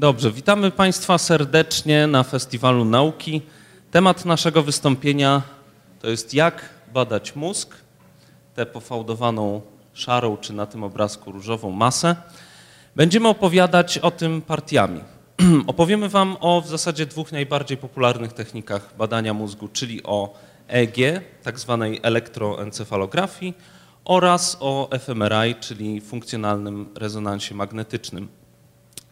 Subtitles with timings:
[0.00, 3.42] Dobrze, witamy Państwa serdecznie na Festiwalu Nauki.
[3.90, 5.42] Temat naszego wystąpienia
[6.00, 7.74] to jest jak badać mózg,
[8.54, 9.60] tę pofałdowaną
[9.92, 12.16] szarą czy na tym obrazku różową masę.
[12.96, 15.00] Będziemy opowiadać o tym partiami.
[15.66, 20.34] Opowiemy Wam o w zasadzie dwóch najbardziej popularnych technikach badania mózgu, czyli o
[20.68, 20.96] EEG,
[21.42, 23.54] tak zwanej elektroencefalografii
[24.04, 28.28] oraz o fMRI, czyli funkcjonalnym rezonansie magnetycznym.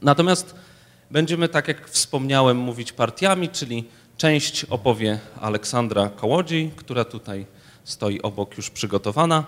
[0.03, 0.68] Natomiast
[1.11, 3.85] będziemy, tak jak wspomniałem, mówić partiami, czyli
[4.17, 7.47] część opowie Aleksandra Kołodziej, która tutaj
[7.85, 9.45] stoi obok już przygotowana,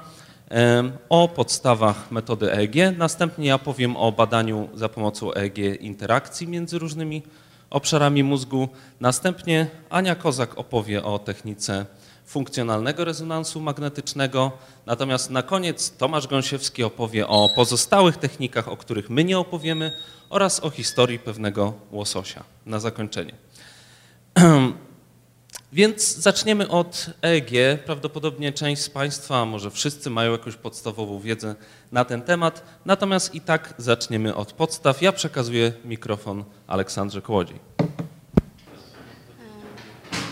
[1.09, 2.99] o podstawach metody EEG.
[2.99, 7.23] Następnie ja powiem o badaniu za pomocą EEG interakcji między różnymi
[7.71, 8.69] obszarami mózgu.
[9.01, 11.87] Następnie Ania Kozak opowie o technice
[12.31, 14.53] funkcjonalnego rezonansu magnetycznego.
[14.87, 19.93] Natomiast na koniec Tomasz Gąsiewski opowie o pozostałych technikach, o których my nie opowiemy
[20.29, 23.35] oraz o historii pewnego łososia na zakończenie.
[25.73, 27.51] Więc zaczniemy od EEG.
[27.87, 31.55] Prawdopodobnie część z Państwa, może wszyscy mają jakąś podstawową wiedzę
[31.93, 35.03] na ten temat, natomiast i tak zaczniemy od podstaw.
[35.03, 37.23] Ja przekazuję mikrofon Aleksandrze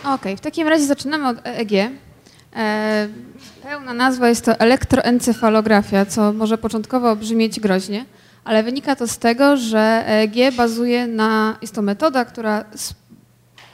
[0.03, 0.33] Kołodziej.
[0.33, 1.73] Ok, w takim razie zaczynamy od EEG.
[2.57, 3.09] E,
[3.63, 8.05] pełna nazwa jest to elektroencefalografia, co może początkowo brzmieć groźnie,
[8.45, 12.65] ale wynika to z tego, że EEG bazuje na, jest to metoda, która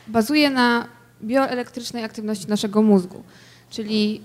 [0.06, 0.86] bazuje na
[1.22, 3.22] bioelektrycznej aktywności naszego mózgu,
[3.70, 4.20] czyli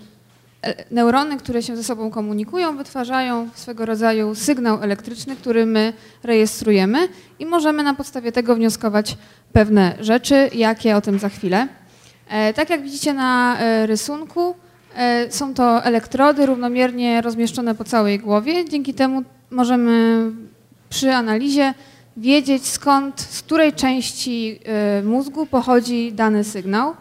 [0.62, 7.08] e, neurony, które się ze sobą komunikują, wytwarzają swego rodzaju sygnał elektryczny, który my rejestrujemy
[7.40, 9.18] i możemy na podstawie tego wnioskować
[9.54, 11.68] pewne rzeczy, jakie o tym za chwilę.
[12.30, 14.56] E, tak jak widzicie na e, rysunku,
[14.96, 18.70] e, są to elektrody równomiernie rozmieszczone po całej głowie.
[18.70, 20.22] Dzięki temu możemy
[20.90, 21.74] przy analizie
[22.18, 24.60] wiedzieć skąd, z której części
[25.04, 26.94] mózgu pochodzi dany sygnał.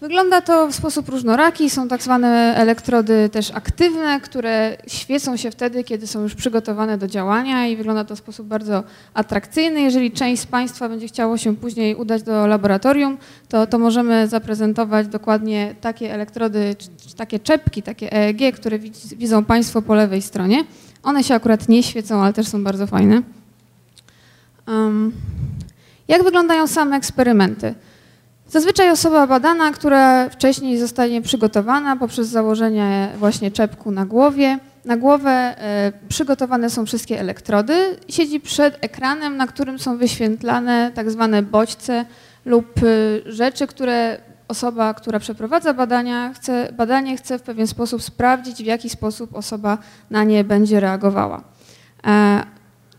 [0.00, 1.70] Wygląda to w sposób różnoraki.
[1.70, 7.06] Są tak zwane elektrody też aktywne, które świecą się wtedy, kiedy są już przygotowane do
[7.06, 9.80] działania i wygląda to w sposób bardzo atrakcyjny.
[9.80, 13.18] Jeżeli część z Państwa będzie chciało się później udać do laboratorium,
[13.48, 18.78] to, to możemy zaprezentować dokładnie takie elektrody, czy, czy takie czepki, takie EEG, które
[19.16, 20.64] widzą Państwo po lewej stronie.
[21.02, 23.22] One się akurat nie świecą, ale też są bardzo fajne.
[24.68, 25.12] Um,
[26.08, 27.74] jak wyglądają same eksperymenty?
[28.48, 35.30] Zazwyczaj osoba badana, która wcześniej zostanie przygotowana poprzez założenie właśnie czepku na głowie, na głowę
[35.30, 42.04] e, przygotowane są wszystkie elektrody, siedzi przed ekranem, na którym są wyświetlane tak zwane bodźce
[42.44, 44.18] lub e, rzeczy, które
[44.48, 49.78] osoba, która przeprowadza badania, chce, badanie chce w pewien sposób sprawdzić, w jaki sposób osoba
[50.10, 51.42] na nie będzie reagowała.
[52.06, 52.42] E,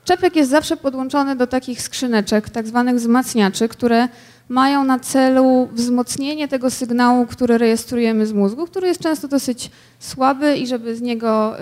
[0.04, 4.08] czepek jest zawsze podłączony do takich skrzyneczek, tak zwanych wzmacniaczy, które
[4.50, 10.58] mają na celu wzmocnienie tego sygnału, który rejestrujemy z mózgu, który jest często dosyć słaby
[10.58, 11.60] i żeby z niego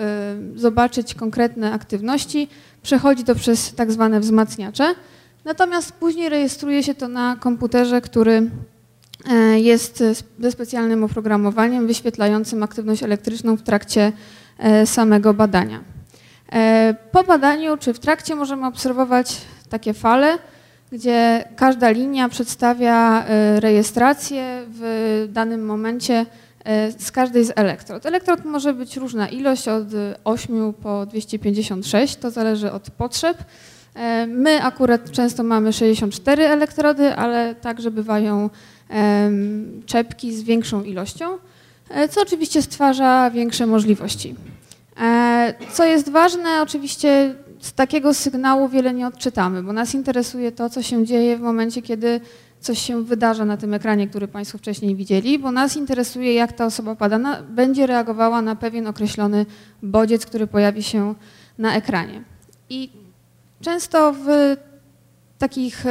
[0.54, 2.48] y, zobaczyć konkretne aktywności,
[2.82, 4.94] przechodzi to przez tak zwane wzmacniacze.
[5.44, 8.50] Natomiast później rejestruje się to na komputerze, który
[9.52, 10.04] y, jest
[10.38, 14.12] ze specjalnym oprogramowaniem wyświetlającym aktywność elektryczną w trakcie
[14.82, 15.80] y, samego badania.
[17.12, 20.38] Po badaniu czy w trakcie możemy obserwować takie fale,
[20.92, 26.26] gdzie każda linia przedstawia e, rejestrację w danym momencie
[26.64, 28.06] e, z każdej z elektrod.
[28.06, 29.88] Elektrod może być różna ilość, od
[30.24, 33.38] 8 po 256, to zależy od potrzeb.
[33.94, 38.50] E, my akurat często mamy 64 elektrody, ale także bywają
[39.86, 41.38] czepki z większą ilością,
[42.10, 44.34] co oczywiście stwarza większe możliwości.
[45.72, 50.82] Co jest ważne, oczywiście z takiego sygnału wiele nie odczytamy, bo nas interesuje to, co
[50.82, 52.20] się dzieje w momencie, kiedy
[52.60, 56.66] coś się wydarza na tym ekranie, który Państwo wcześniej widzieli, bo nas interesuje, jak ta
[56.66, 59.46] osoba badana będzie reagowała na pewien określony
[59.82, 61.14] bodziec, który pojawi się
[61.58, 62.22] na ekranie.
[62.70, 62.90] I
[63.60, 64.56] często w
[65.38, 65.84] takich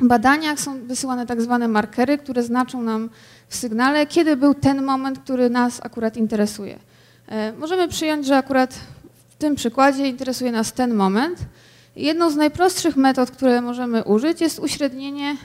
[0.00, 3.10] badaniach są wysyłane tak zwane markery, które znaczą nam
[3.48, 6.78] w sygnale, kiedy był ten moment, który nas akurat interesuje.
[7.28, 8.80] E, możemy przyjąć, że akurat
[9.38, 11.38] tym przykładzie interesuje nas ten moment.
[11.96, 15.36] Jedną z najprostszych metod, które możemy użyć jest uśrednienie.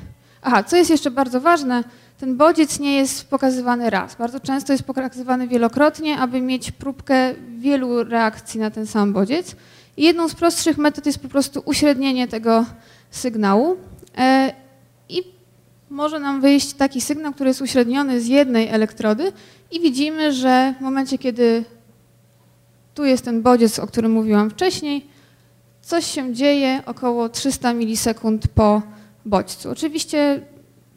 [0.41, 1.83] Aha, co jest jeszcze bardzo ważne,
[2.19, 4.15] ten bodziec nie jest pokazywany raz.
[4.15, 9.55] Bardzo często jest pokazywany wielokrotnie, aby mieć próbkę wielu reakcji na ten sam bodziec.
[9.97, 12.65] I jedną z prostszych metod jest po prostu uśrednienie tego
[13.11, 13.77] sygnału.
[14.17, 14.53] E,
[15.09, 15.23] I
[15.89, 19.31] może nam wyjść taki sygnał, który jest uśredniony z jednej elektrody
[19.71, 21.63] i widzimy, że w momencie, kiedy
[22.93, 25.05] tu jest ten bodziec, o którym mówiłam wcześniej.
[25.81, 28.81] coś się dzieje około 300 milisekund po
[29.25, 29.69] bodźcu.
[29.69, 30.41] Oczywiście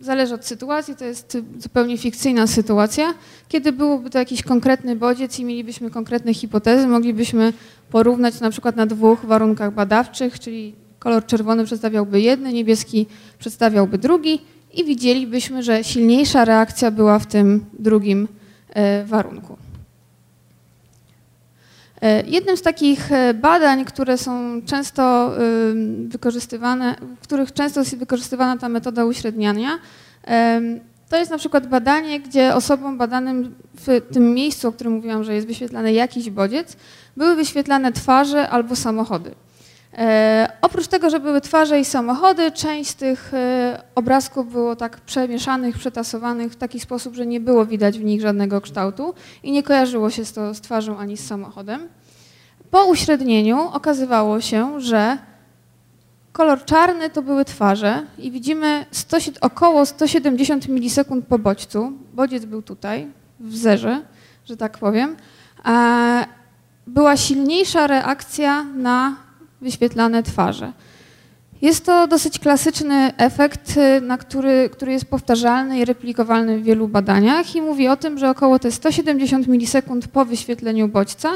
[0.00, 3.14] zależy od sytuacji, to jest zupełnie fikcyjna sytuacja.
[3.48, 7.52] Kiedy byłoby to jakiś konkretny bodziec i mielibyśmy konkretne hipotezy, moglibyśmy
[7.90, 13.06] porównać na przykład na dwóch warunkach badawczych, czyli kolor czerwony przedstawiałby jedny, niebieski
[13.38, 14.40] przedstawiałby drugi
[14.74, 18.28] i widzielibyśmy, że silniejsza reakcja była w tym drugim
[18.68, 19.56] e, warunku.
[22.02, 25.32] E, jednym z takich e, badań, które są często
[26.08, 29.78] wykorzystywane, w których często jest wykorzystywana ta metoda uśredniania,
[31.08, 35.34] to jest na przykład badanie, gdzie osobom badanym w tym miejscu, o którym mówiłam, że
[35.34, 36.76] jest wyświetlany jakiś bodziec,
[37.16, 39.34] były wyświetlane twarze albo samochody.
[39.96, 45.00] E, oprócz tego, że były twarze i samochody, część z tych e, obrazków było tak
[45.00, 49.62] przemieszanych, przetasowanych w taki sposób, że nie było widać w nich żadnego kształtu i nie
[49.62, 51.88] kojarzyło się to z twarzą ani z samochodem.
[52.70, 55.18] Po uśrednieniu okazywało się, że
[56.32, 61.92] kolor czarny to były twarze i widzimy 100, około 170 milisekund po bodźcu.
[62.14, 63.06] Bodziec był tutaj,
[63.40, 64.02] w zerze,
[64.44, 65.16] że tak powiem.
[66.86, 69.25] Była silniejsza reakcja na
[69.60, 70.72] wyświetlane twarze.
[71.62, 76.88] Jest to dosyć klasyczny efekt, y, na który, który jest powtarzalny i replikowalny w wielu
[76.88, 81.30] badaniach i mówi o tym, że około te 170 milisekund po wyświetleniu bodźca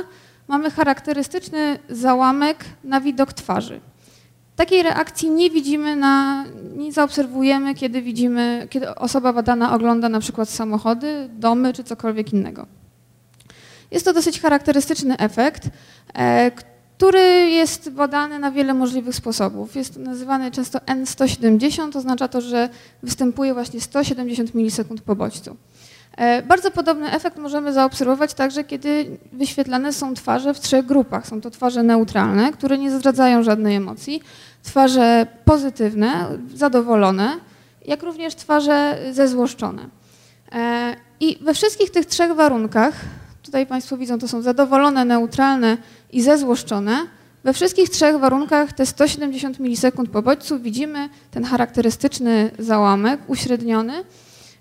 [0.48, 3.80] mamy charakterystyczny załamek na widok twarzy.
[4.56, 6.44] Takiej reakcji nie widzimy, na,
[6.76, 12.66] nie zaobserwujemy, kiedy widzimy, kiedy osoba badana ogląda na przykład samochody, domy czy cokolwiek innego.
[13.90, 15.68] Jest to dosyć charakterystyczny efekt,
[16.14, 16.50] e,
[17.00, 19.76] który jest badany na wiele możliwych sposobów.
[19.76, 22.68] Jest nazywany często N170, oznacza to, że
[23.02, 25.56] występuje właśnie 170 milisekund po bodźcu.
[26.16, 31.26] E, bardzo podobny efekt możemy zaobserwować także, kiedy wyświetlane są twarze w trzech grupach.
[31.26, 34.22] Są to twarze neutralne, które nie zdradzają żadnej emocji,
[34.62, 37.36] twarze pozytywne, zadowolone,
[37.86, 39.88] jak również twarze zezłoszczone.
[40.52, 42.94] E, I we wszystkich tych trzech warunkach,
[43.42, 45.76] tutaj Państwo widzą, to są zadowolone, neutralne
[46.12, 47.06] i zezłoszczone,
[47.44, 54.04] we wszystkich trzech warunkach te 170 milisekund po bodźcu widzimy ten charakterystyczny załamek uśredniony,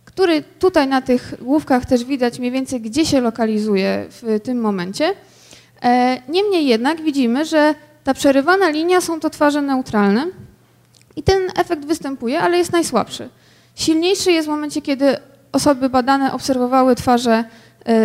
[0.05, 5.13] który tutaj na tych główkach też widać mniej więcej, gdzie się lokalizuje w tym momencie.
[5.83, 10.27] E, niemniej jednak widzimy, że ta przerywana linia są to twarze neutralne
[11.15, 13.29] i ten efekt występuje, ale jest najsłabszy.
[13.75, 15.17] Silniejszy jest w momencie, kiedy
[15.51, 17.43] osoby badane obserwowały twarze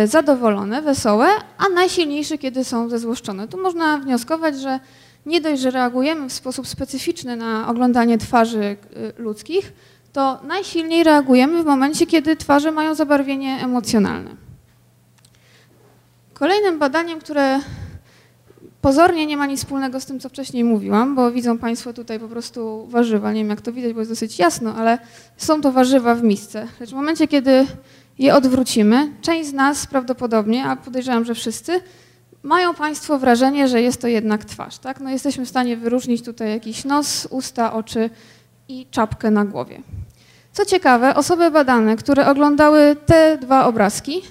[0.05, 1.27] zadowolone, wesołe,
[1.57, 3.47] a najsilniejszy, kiedy są zezłoszczone.
[3.47, 4.79] Tu można wnioskować, że
[5.25, 8.77] nie dość, że reagujemy w sposób specyficzny na oglądanie twarzy e,
[9.21, 9.73] ludzkich,
[10.13, 14.29] to najsilniej reagujemy w momencie, kiedy twarze mają zabarwienie emocjonalne.
[16.33, 17.59] Kolejnym badaniem, które
[18.81, 22.27] pozornie nie ma nic wspólnego z tym, co wcześniej mówiłam, bo widzą Państwo tutaj po
[22.27, 23.33] prostu warzywa.
[23.33, 24.97] Nie wiem, jak to widać, bo jest dosyć jasno, ale
[25.37, 26.67] są to warzywa w misce.
[26.79, 27.65] Lecz w momencie, kiedy
[28.19, 31.81] je odwrócimy, część z nas prawdopodobnie, a podejrzewam, że wszyscy,
[32.43, 34.77] mają Państwo wrażenie, że jest to jednak twarz.
[34.77, 34.99] Tak?
[34.99, 38.09] No jesteśmy w stanie wyróżnić tutaj jakiś nos, usta, oczy
[38.67, 39.81] i czapkę na głowie.
[40.53, 44.21] Co ciekawe, osoby badane, które oglądały te dwa obrazki,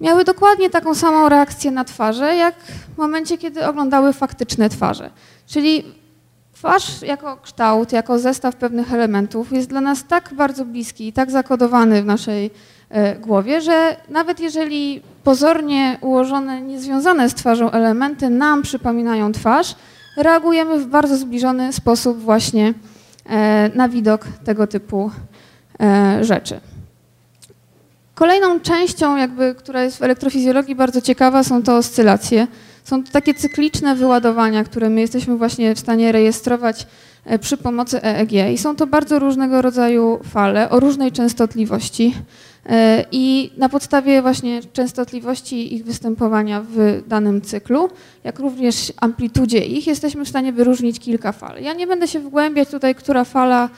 [0.00, 2.54] miały dokładnie taką samą reakcję na twarze, jak
[2.94, 5.10] w momencie, kiedy oglądały faktyczne twarze.
[5.46, 5.84] Czyli
[6.60, 11.30] twarz jako kształt, jako zestaw pewnych elementów jest dla nas tak bardzo bliski i tak
[11.30, 12.50] zakodowany w naszej
[12.90, 19.74] e, głowie, że nawet jeżeli pozornie ułożone, niezwiązane z twarzą elementy nam przypominają twarz,
[20.16, 22.74] reagujemy w bardzo zbliżony sposób właśnie
[23.26, 25.10] e, na widok tego typu
[25.80, 26.60] e, rzeczy.
[28.14, 32.46] Kolejną częścią, jakby, która jest w elektrofizjologii bardzo ciekawa, są to oscylacje.
[32.90, 36.86] Są to takie cykliczne wyładowania, które my jesteśmy właśnie w stanie rejestrować
[37.24, 38.32] e, przy pomocy EEG.
[38.52, 42.14] I są to bardzo różnego rodzaju fale o różnej częstotliwości.
[42.66, 47.90] E, I na podstawie właśnie częstotliwości ich występowania w danym cyklu,
[48.24, 51.62] jak również amplitudzie ich, jesteśmy w stanie wyróżnić kilka fal.
[51.62, 53.68] Ja nie będę się wgłębiać tutaj, która fala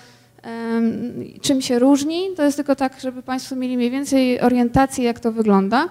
[1.40, 2.28] czym się różni.
[2.36, 5.88] To jest tylko tak, żeby Państwo mieli mniej więcej orientację, jak to wygląda.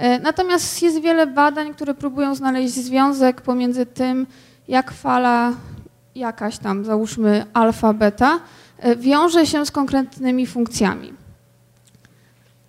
[0.00, 4.26] E, natomiast jest wiele badań, które próbują znaleźć związek pomiędzy tym,
[4.68, 5.52] jak fala
[6.14, 8.40] jakaś tam, załóżmy alfa, beta,
[8.78, 11.12] e, wiąże się z konkretnymi funkcjami.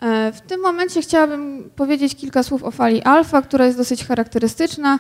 [0.01, 5.00] E, w tym momencie chciałabym powiedzieć kilka słów o fali alfa, która jest dosyć charakterystyczna.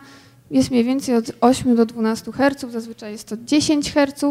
[0.51, 4.25] Jest mniej więcej od 8 do 12 Hz, zazwyczaj jest to 10 Hz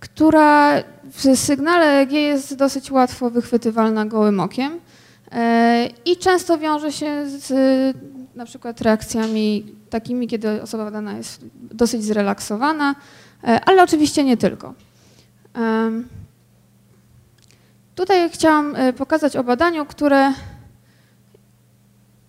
[0.00, 0.82] która
[1.12, 4.80] w sygnale EEG jest dosyć łatwo wychwytywalna gołym okiem
[6.04, 7.52] i często wiąże się z
[8.34, 12.94] na przykład reakcjami takimi, kiedy osoba badana jest dosyć zrelaksowana,
[13.44, 14.74] e, ale oczywiście nie tylko.
[17.94, 20.32] Tutaj chciałam e, pokazać o badaniu, które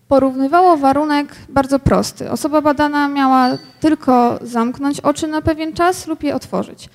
[0.08, 2.30] porównywało warunek bardzo prosty.
[2.30, 6.88] Osoba badana miała tylko zamknąć oczy na pewien czas lub je otworzyć.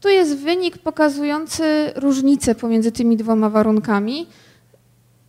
[0.00, 4.26] Tu jest wynik pokazujący różnicę pomiędzy tymi dwoma warunkami.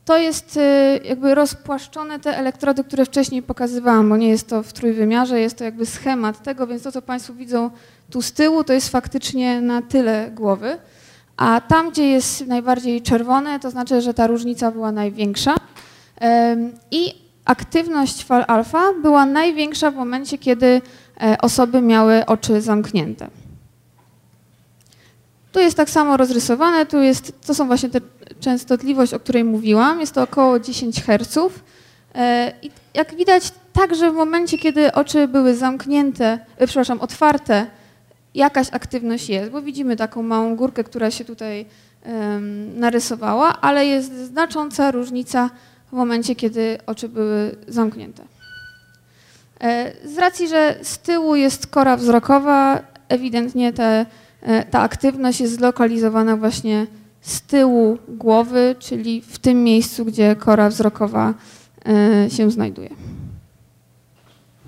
[0.05, 0.61] To jest y,
[1.05, 5.63] jakby rozpłaszczone te elektrody, które wcześniej pokazywałam, bo nie jest to w trójwymiarze, jest to
[5.63, 7.69] jakby schemat tego, więc to, co Państwo widzą
[8.09, 10.77] tu z tyłu, to jest faktycznie na tyle głowy.
[11.38, 15.55] A tam, gdzie jest najbardziej czerwone, to znaczy, że ta różnica była największa.
[16.91, 17.13] I
[17.45, 20.81] aktywność fal alfa była największa w momencie, kiedy
[21.21, 23.27] e, osoby miały oczy zamknięte.
[25.51, 28.01] Tu jest tak samo rozrysowane, tu jest, to są właśnie te
[28.39, 31.37] częstotliwość, o której mówiłam, jest to około 10 Hz.
[32.15, 37.67] E, I jak widać, także w momencie, kiedy oczy były zamknięte, e, przepraszam, otwarte,
[38.35, 41.65] jakaś aktywność jest, bo widzimy taką małą górkę, która się tutaj
[42.75, 45.49] narysowała, ale jest znacząca różnica
[45.89, 48.23] w momencie, kiedy oczy były zamknięte.
[49.61, 54.05] E, z racji, że z tyłu jest kora wzrokowa, ewidentnie te
[54.72, 56.88] ta aktywność jest zlokalizowana właśnie
[57.22, 61.34] z tyłu głowy, czyli w tym miejscu, gdzie kora wzrokowa
[61.86, 62.89] e, się znajduje.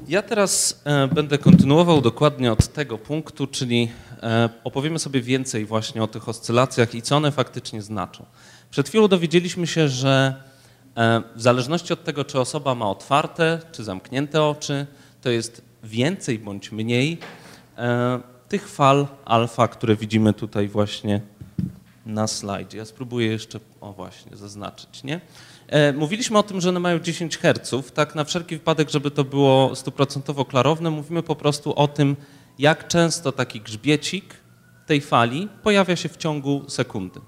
[0.08, 3.92] Ja teraz e, będę kontynuował dokładnie od tego punktu, czyli
[4.64, 8.26] opowiemy sobie więcej właśnie o tych oscylacjach i co one faktycznie znaczą.
[8.70, 10.36] Przed chwilą dowiedzieliśmy się, że
[11.36, 14.86] w zależności od tego, czy osoba ma otwarte czy zamknięte oczy,
[15.22, 17.18] to jest więcej bądź mniej
[18.52, 21.22] tych fal alfa, które widzimy tutaj właśnie
[22.06, 22.78] na slajdzie.
[22.78, 25.22] Ja spróbuję jeszcze, o właśnie, zaznaczyć, nie?
[25.68, 27.94] E, mówiliśmy o tym, że one mają 10 Hz.
[27.94, 32.16] Tak na wszelki wypadek, żeby to było stuprocentowo klarowne, mówimy po prostu o tym,
[32.60, 34.36] jak często taki grzbiecik
[34.86, 37.20] tej fali pojawia się w ciągu sekundy.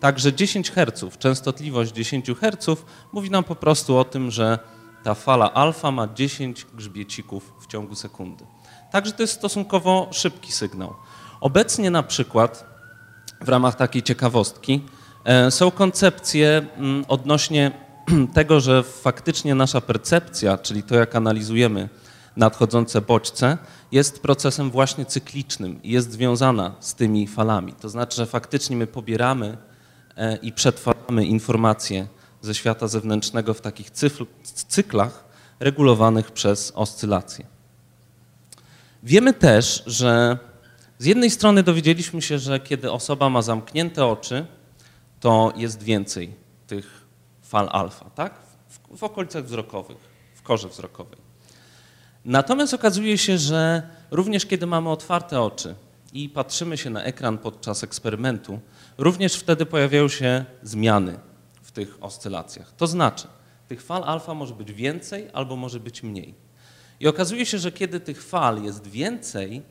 [0.00, 4.58] Także 10 Hz, częstotliwość 10 Hz mówi nam po prostu o tym, że
[5.04, 8.44] ta fala alfa ma 10 grzbiecików w ciągu sekundy.
[8.96, 10.94] Także to jest stosunkowo szybki sygnał.
[11.40, 12.66] Obecnie na przykład
[13.40, 14.84] w ramach takiej ciekawostki
[15.24, 17.72] e, są koncepcje mm, odnośnie
[18.34, 21.88] tego, że faktycznie nasza percepcja, czyli to jak analizujemy
[22.36, 23.58] nadchodzące bodźce,
[23.92, 27.72] jest procesem właśnie cyklicznym i jest związana z tymi falami.
[27.72, 29.58] To znaczy, że faktycznie my pobieramy
[30.16, 32.06] e, i przetwarzamy informacje
[32.40, 33.90] ze świata zewnętrznego w takich
[34.68, 35.24] cyklach
[35.60, 37.55] regulowanych przez oscylacje.
[39.06, 40.38] Wiemy też, że
[40.98, 44.46] z jednej strony dowiedzieliśmy się, że kiedy osoba ma zamknięte oczy,
[45.20, 46.34] to jest więcej
[46.66, 47.06] tych
[47.42, 48.34] fal alfa, tak?
[48.68, 49.96] W, w okolicach wzrokowych,
[50.34, 51.18] w korze wzrokowej.
[52.24, 55.74] Natomiast okazuje się, że również kiedy mamy otwarte oczy
[56.12, 58.60] i patrzymy się na ekran podczas eksperymentu,
[58.98, 61.18] również wtedy pojawiają się zmiany
[61.62, 62.72] w tych oscylacjach.
[62.76, 63.26] To znaczy,
[63.68, 66.45] tych fal alfa może być więcej albo może być mniej.
[67.00, 69.62] I okazuje się, że kiedy tych fal jest więcej,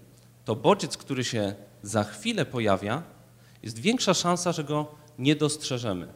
[0.45, 3.03] to bodziec, który się za chwilę pojawia,
[3.63, 4.87] jest większa szansa, że go
[5.19, 6.07] nie dostrzeżemy.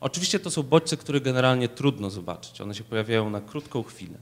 [0.00, 2.60] Oczywiście to są bodźce, które generalnie trudno zobaczyć.
[2.60, 4.18] One się pojawiają na krótką chwilę.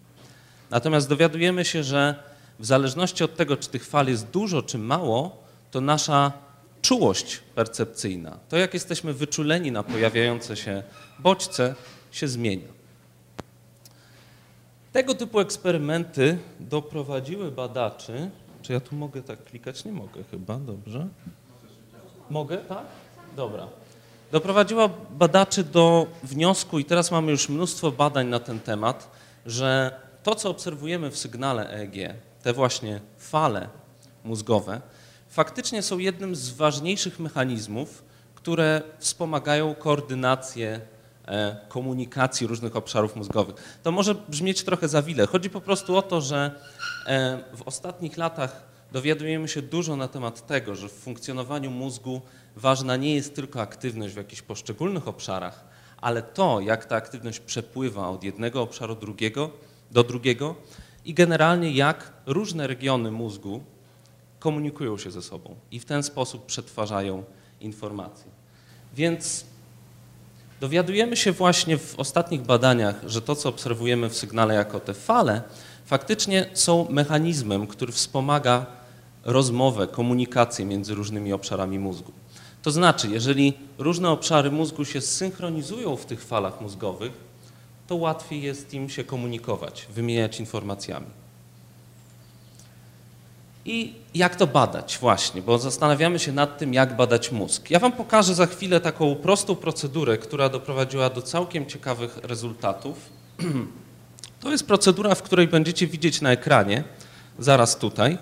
[0.71, 2.23] Natomiast dowiadujemy się, że
[2.59, 6.33] w zależności od tego, czy tych fal jest dużo, czy mało, to nasza
[6.83, 10.83] czułość percepcyjna, to jak jesteśmy wyczuleni na pojawiające się
[11.19, 11.75] bodźce,
[12.11, 12.76] się zmienia.
[14.97, 18.31] Tego typu eksperymenty doprowadziły badaczy.
[18.63, 19.85] Czy ja tu mogę tak klikać?
[19.85, 21.07] Nie mogę chyba, dobrze.
[22.31, 22.85] Mogę, tak?
[23.37, 23.69] Dobra.
[24.33, 29.11] Doprowadziła badaczy do wniosku, i teraz mamy już mnóstwo badań na ten temat,
[29.47, 33.69] że to, co obserwujemy w sygnale EEG, te właśnie fale
[34.25, 34.81] mózgowe,
[35.29, 40.81] faktycznie są jednym z ważniejszych mechanizmów, które wspomagają koordynację
[41.69, 43.79] komunikacji różnych obszarów mózgowych.
[43.83, 45.27] To może brzmieć trochę za wile.
[45.27, 46.61] Chodzi po prostu o to, że
[47.07, 52.21] e, w ostatnich latach dowiadujemy się dużo na temat tego, że w funkcjonowaniu mózgu
[52.57, 55.65] ważna nie jest tylko aktywność w jakichś poszczególnych obszarach,
[56.01, 59.51] ale to, jak ta aktywność przepływa od jednego obszaru drugiego
[59.91, 60.55] do drugiego
[61.05, 63.63] i generalnie jak różne regiony mózgu
[64.39, 67.25] komunikują się ze sobą i w ten sposób przetwarzają
[67.61, 68.31] informacje.
[68.95, 69.45] Więc
[70.61, 75.43] Dowiadujemy się właśnie w ostatnich badaniach, że to, co obserwujemy w sygnale jako te fale,
[75.87, 78.67] faktycznie są mechanizmem, który wspomaga
[79.25, 82.13] rozmowę, komunikację między różnymi obszarami mózgu.
[82.63, 87.13] To znaczy, jeżeli różne obszary mózgu się synchronizują w tych falach mózgowych,
[87.87, 91.26] to łatwiej jest im się komunikować, wymieniać informacjami.
[93.67, 97.71] I jak to badać właśnie, bo zastanawiamy się nad tym, jak badać mózg.
[97.71, 102.97] Ja Wam pokażę za chwilę taką prostą procedurę, która doprowadziła do całkiem ciekawych rezultatów.
[104.41, 106.85] To jest procedura, w której będziecie widzieć na ekranie,
[107.39, 108.19] zaraz tutaj,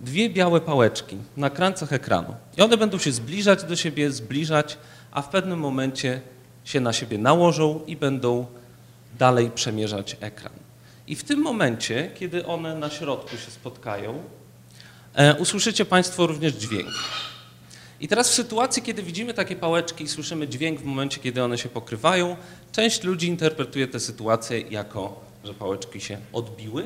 [0.00, 2.34] dwie białe pałeczki na krańcach ekranu.
[2.56, 4.78] I one będą się zbliżać do siebie, zbliżać,
[5.10, 6.20] a w pewnym momencie
[6.64, 8.46] się na siebie nałożą i będą
[9.18, 10.52] dalej przemierzać ekran.
[11.06, 14.22] I w tym momencie, kiedy one na środku się spotkają,
[15.38, 16.88] usłyszycie Państwo również dźwięk.
[18.00, 21.58] I teraz w sytuacji, kiedy widzimy takie pałeczki i słyszymy dźwięk w momencie, kiedy one
[21.58, 22.36] się pokrywają,
[22.72, 26.84] część ludzi interpretuje tę sytuację jako, że pałeczki się odbiły,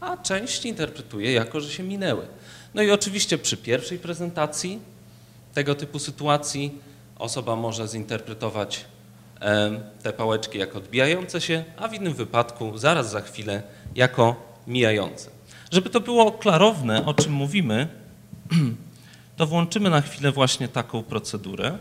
[0.00, 2.26] a część interpretuje jako, że się minęły.
[2.74, 4.78] No i oczywiście przy pierwszej prezentacji
[5.54, 6.78] tego typu sytuacji
[7.18, 8.84] osoba może zinterpretować
[10.02, 13.62] te pałeczki jako odbijające się, a w innym wypadku zaraz za chwilę
[13.94, 15.35] jako mijające.
[15.76, 17.88] Żeby to było klarowne, o czym mówimy,
[19.36, 21.78] to włączymy na chwilę właśnie taką procedurę.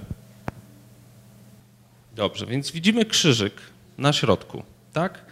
[2.15, 3.53] Dobrze, więc widzimy krzyżyk
[3.97, 5.25] na środku, tak?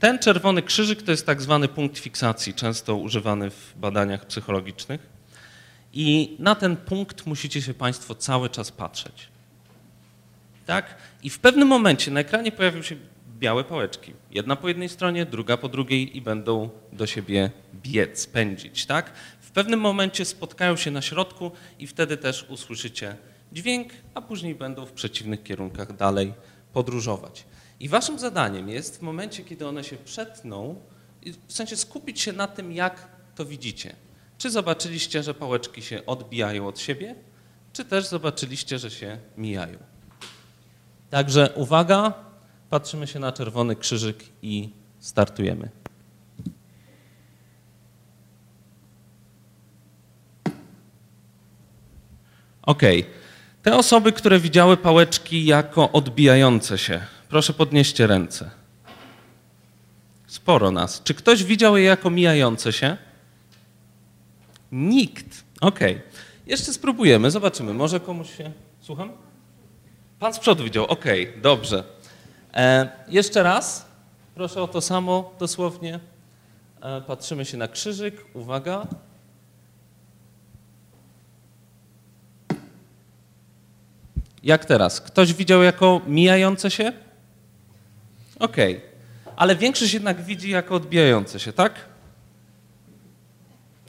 [0.00, 5.06] Ten czerwony krzyżyk to jest tak zwany punkt fiksacji, często używany w badaniach psychologicznych.
[5.92, 9.28] I na ten punkt musicie się Państwo cały czas patrzeć.
[10.66, 10.94] Tak?
[11.22, 12.96] I w pewnym momencie na ekranie pojawią się
[13.38, 14.12] białe pałeczki.
[14.30, 18.86] Jedna po jednej stronie, druga po drugiej i będą do siebie biec, pędzić.
[18.86, 19.12] Tak?
[19.40, 23.16] W pewnym momencie spotkają się na środku i wtedy też usłyszycie
[23.52, 26.32] dźwięk, a później będą w przeciwnych kierunkach dalej
[26.72, 27.44] podróżować.
[27.80, 30.80] I waszym zadaniem jest w momencie, kiedy one się przetną,
[31.46, 33.96] w sensie skupić się na tym, jak to widzicie.
[34.38, 37.14] Czy zobaczyliście, że pałeczki się odbijają od siebie,
[37.72, 39.78] czy też zobaczyliście, że się mijają.
[41.10, 42.27] Także uwaga,
[42.70, 45.68] patrzymy się na czerwony krzyżyk i startujemy.
[52.62, 52.82] Ok.
[53.62, 58.50] Te osoby, które widziały pałeczki jako odbijające się, proszę podnieście ręce.
[60.26, 61.02] Sporo nas.
[61.02, 62.96] Czy ktoś widział je jako mijające się?
[64.72, 65.44] Nikt.
[65.60, 65.80] Ok.
[66.46, 67.74] Jeszcze spróbujemy, zobaczymy.
[67.74, 68.52] Może komuś się.
[68.80, 69.12] Słucham?
[70.18, 71.84] Pan z przodu widział, okay, dobrze.
[72.54, 73.86] E, jeszcze raz,
[74.34, 76.00] proszę o to samo dosłownie.
[76.82, 78.86] E, patrzymy się na krzyżyk, uwaga.
[84.42, 85.00] Jak teraz?
[85.00, 86.92] Ktoś widział jako mijające się?
[88.38, 89.32] Okej, okay.
[89.36, 91.72] ale większość jednak widzi jako odbijające się, tak?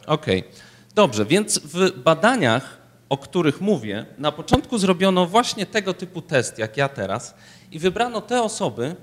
[0.05, 0.51] Okej, okay.
[0.95, 2.78] dobrze, więc w badaniach
[3.09, 7.35] o których mówię, na początku zrobiono właśnie tego typu test, jak ja teraz,
[7.71, 8.95] i wybrano te osoby,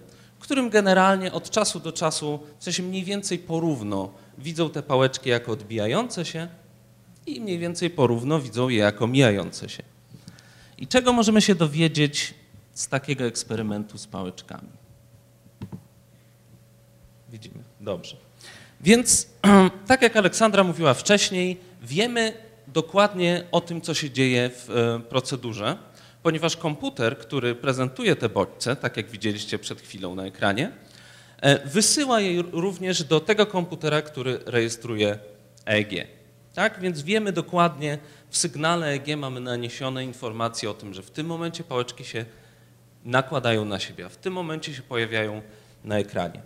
[0.46, 5.52] którym generalnie od czasu do czasu, w sensie mniej więcej porówno, widzą te pałeczki jako
[5.52, 6.48] odbijające się
[7.26, 9.82] i mniej więcej porówno widzą je jako mijające się.
[10.78, 12.34] I czego możemy się dowiedzieć
[12.74, 14.68] z takiego eksperymentu z pałeczkami?
[17.30, 18.16] Widzimy, dobrze.
[18.80, 19.28] Więc,
[19.88, 22.32] tak jak Aleksandra mówiła wcześniej, wiemy
[22.76, 25.76] dokładnie o tym, co się dzieje w e, procedurze,
[26.22, 30.72] ponieważ komputer, który prezentuje te bodźce, tak jak widzieliście przed chwilą na ekranie,
[31.40, 35.18] e, wysyła je również do tego komputera, który rejestruje
[35.66, 36.06] EEG.
[36.54, 36.80] Tak?
[36.80, 37.98] Więc wiemy dokładnie,
[38.30, 42.24] w sygnale EEG mamy naniesione informacje o tym, że w tym momencie pałeczki się
[43.04, 45.42] nakładają na siebie, a w tym momencie się pojawiają
[45.84, 46.42] na ekranie.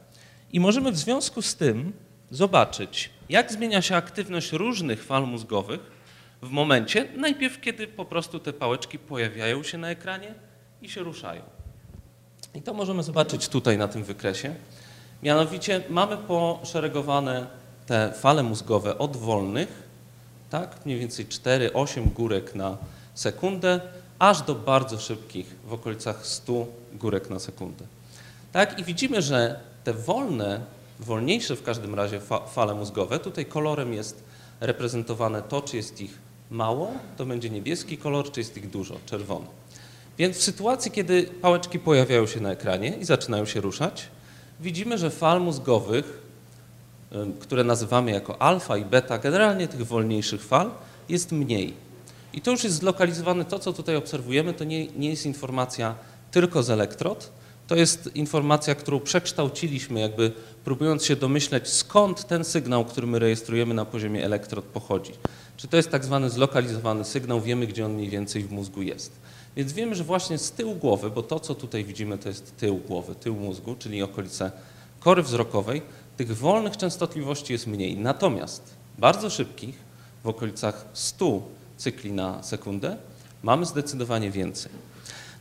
[0.53, 1.93] I możemy w związku z tym
[2.31, 6.00] zobaczyć, jak zmienia się aktywność różnych fal mózgowych
[6.43, 10.35] w momencie, najpierw kiedy po prostu te pałeczki pojawiają się na ekranie
[10.83, 11.43] i się ruszają.
[12.55, 14.55] I to możemy zobaczyć tutaj na tym wykresie.
[15.23, 17.47] Mianowicie mamy poszeregowane
[17.87, 19.91] te fale mózgowe od wolnych,
[20.51, 22.77] tak, mniej więcej 4-8 górek na
[23.15, 23.81] sekundę,
[24.19, 27.85] aż do bardzo szybkich, w okolicach 100 górek na sekundę.
[28.53, 30.61] Tak, i widzimy, że te wolne,
[31.01, 34.25] wolniejsze w każdym razie fale mózgowe, tutaj kolorem jest
[34.61, 39.47] reprezentowane to, czy jest ich mało, to będzie niebieski kolor, czy jest ich dużo, czerwony.
[40.19, 44.09] Więc w sytuacji, kiedy pałeczki pojawiają się na ekranie i zaczynają się ruszać,
[44.61, 46.23] widzimy, że fal mózgowych,
[47.41, 50.71] które nazywamy jako alfa i beta, generalnie tych wolniejszych fal,
[51.09, 51.75] jest mniej.
[52.33, 55.95] I to już jest zlokalizowane, to co tutaj obserwujemy, to nie, nie jest informacja
[56.31, 57.31] tylko z elektrod,
[57.67, 60.33] to jest informacja, którą przekształciliśmy, jakby
[60.65, 65.13] próbując się domyśleć, skąd ten sygnał, który my rejestrujemy na poziomie elektrod pochodzi.
[65.61, 69.13] Czy to jest tak zwany zlokalizowany sygnał, wiemy, gdzie on mniej więcej w mózgu jest.
[69.57, 72.77] Więc wiemy, że właśnie z tyłu głowy, bo to, co tutaj widzimy, to jest tył
[72.77, 74.53] głowy, tył mózgu, czyli okolice
[75.01, 75.83] kory wzrokowej,
[76.17, 77.97] tych wolnych częstotliwości jest mniej.
[77.97, 79.79] Natomiast bardzo szybkich,
[80.25, 81.43] w okolicach 100
[81.77, 82.97] cykli na sekundę,
[83.43, 84.73] mamy zdecydowanie więcej.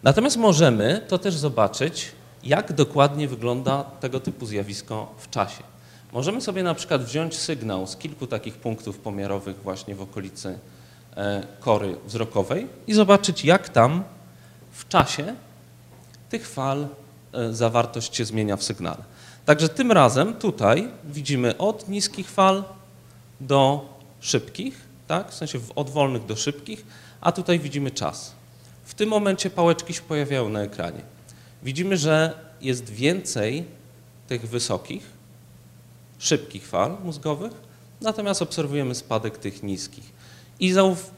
[0.03, 2.11] Natomiast możemy to też zobaczyć,
[2.43, 5.63] jak dokładnie wygląda tego typu zjawisko w czasie.
[6.11, 10.59] Możemy sobie na przykład wziąć sygnał z kilku takich punktów pomiarowych właśnie w okolicy
[11.15, 14.03] e, kory wzrokowej i zobaczyć, jak tam
[14.71, 15.35] w czasie
[16.29, 16.87] tych fal
[17.33, 19.03] e, zawartość się zmienia w sygnale.
[19.45, 22.63] Także tym razem tutaj widzimy od niskich fal
[23.41, 25.31] do szybkich, tak?
[25.31, 26.85] w sensie od wolnych do szybkich,
[27.21, 28.31] a tutaj widzimy czas.
[28.83, 31.01] W tym momencie pałeczki się pojawiają na ekranie.
[31.63, 33.65] Widzimy, że jest więcej
[34.27, 35.18] tych wysokich,
[36.19, 37.51] szybkich fal mózgowych,
[38.01, 40.11] natomiast obserwujemy spadek tych niskich.
[40.59, 40.73] I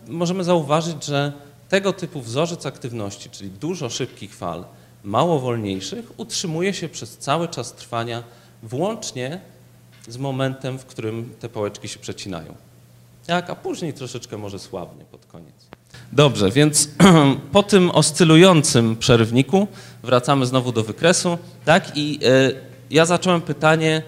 [0.07, 1.33] możemy zauważyć, że
[1.69, 4.65] tego typu wzorzec aktywności, czyli dużo szybkich fal,
[5.03, 8.23] mało wolniejszych, utrzymuje się przez cały czas trwania,
[8.63, 9.41] włącznie
[10.07, 12.55] z momentem, w którym te pałeczki się przecinają.
[13.27, 15.53] Jak, a później troszeczkę może słabnie pod koniec.
[16.11, 16.89] Dobrze, więc
[17.51, 19.67] po tym oscylującym przerywniku
[20.03, 21.97] wracamy znowu do wykresu, tak?
[21.97, 22.55] I y,
[22.89, 24.01] ja zacząłem pytanie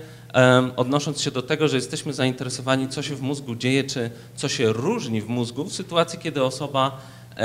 [0.75, 4.73] odnosząc się do tego, że jesteśmy zainteresowani, co się w mózgu dzieje, czy co się
[4.73, 7.35] różni w mózgu w sytuacji, kiedy osoba y,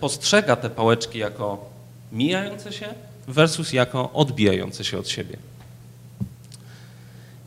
[0.00, 1.70] postrzega te pałeczki jako
[2.12, 2.86] mijające się
[3.28, 5.36] versus jako odbijające się od siebie.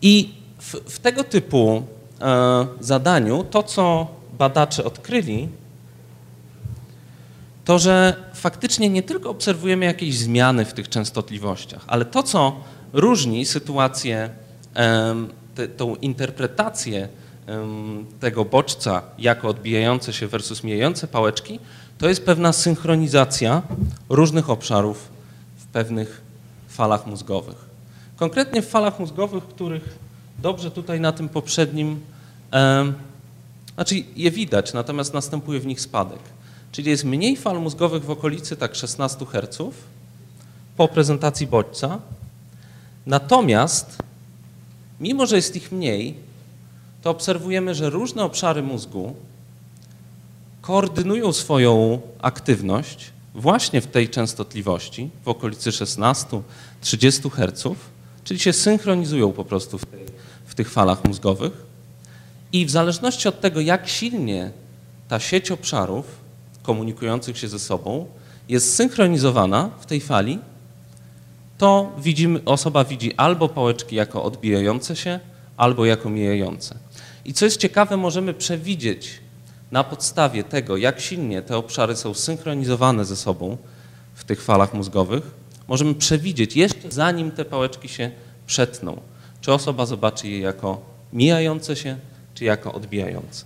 [0.01, 1.83] I w, w tego typu
[2.21, 5.49] e, zadaniu to, co badacze odkryli,
[7.65, 12.55] to, że faktycznie nie tylko obserwujemy jakieś zmiany w tych częstotliwościach, ale to, co
[12.93, 14.29] różni sytuację,
[15.55, 17.07] te, tą interpretację
[18.19, 21.59] tego bodźca jako odbijające się versus mijające pałeczki,
[21.97, 23.61] to jest pewna synchronizacja
[24.09, 25.09] różnych obszarów
[25.57, 26.21] w pewnych
[26.67, 27.71] falach mózgowych.
[28.15, 29.99] Konkretnie w falach mózgowych, których
[30.39, 31.99] dobrze tutaj na tym poprzednim,
[33.75, 36.19] znaczy je widać, natomiast następuje w nich spadek.
[36.71, 39.57] Czyli jest mniej fal mózgowych w okolicy tak 16 Hz
[40.77, 41.99] po prezentacji bodźca.
[43.05, 43.97] Natomiast,
[45.01, 46.15] mimo że jest ich mniej,
[47.01, 49.15] to obserwujemy, że różne obszary mózgu
[50.61, 56.41] koordynują swoją aktywność właśnie w tej częstotliwości, w okolicy 16-30
[57.31, 57.75] Hz,
[58.23, 60.05] czyli się synchronizują po prostu w, tej,
[60.45, 61.65] w tych falach mózgowych.
[62.53, 64.51] I w zależności od tego, jak silnie
[65.07, 66.05] ta sieć obszarów
[66.63, 68.05] komunikujących się ze sobą
[68.49, 70.39] jest synchronizowana w tej fali,
[71.61, 75.19] to widzimy, osoba widzi albo pałeczki jako odbijające się,
[75.57, 76.75] albo jako mijające.
[77.25, 79.19] I co jest ciekawe, możemy przewidzieć
[79.71, 83.57] na podstawie tego, jak silnie te obszary są synchronizowane ze sobą
[84.15, 85.23] w tych falach mózgowych,
[85.67, 88.11] możemy przewidzieć jeszcze zanim te pałeczki się
[88.47, 89.01] przetną,
[89.41, 90.81] czy osoba zobaczy je jako
[91.13, 91.97] mijające się,
[92.33, 93.45] czy jako odbijające.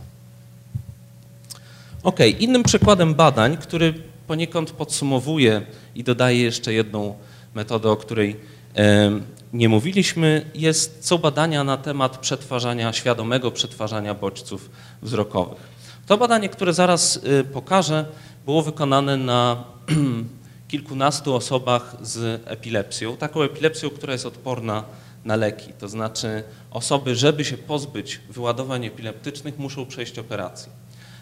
[2.03, 3.93] Ok, innym przykładem badań, który
[4.27, 5.61] poniekąd podsumowuje
[5.95, 7.15] i dodaje jeszcze jedną
[7.55, 8.35] metodę, o której
[9.53, 14.69] nie mówiliśmy, jest, są badania na temat przetwarzania, świadomego przetwarzania bodźców
[15.01, 15.75] wzrokowych.
[16.07, 18.05] To badanie, które zaraz y, pokażę,
[18.45, 19.63] było wykonane na
[20.67, 24.83] kilkunastu osobach z epilepsją, taką epilepsją, która jest odporna
[25.25, 25.73] na leki.
[25.79, 30.71] To znaczy osoby, żeby się pozbyć wyładowań epileptycznych, muszą przejść operację.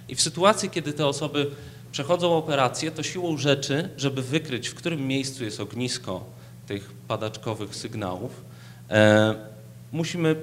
[0.09, 1.51] I w sytuacji, kiedy te osoby
[1.93, 6.23] przechodzą operację, to siłą rzeczy, żeby wykryć, w którym miejscu jest ognisko
[6.67, 8.41] tych padaczkowych sygnałów,
[8.89, 9.35] e,
[9.91, 10.35] musimy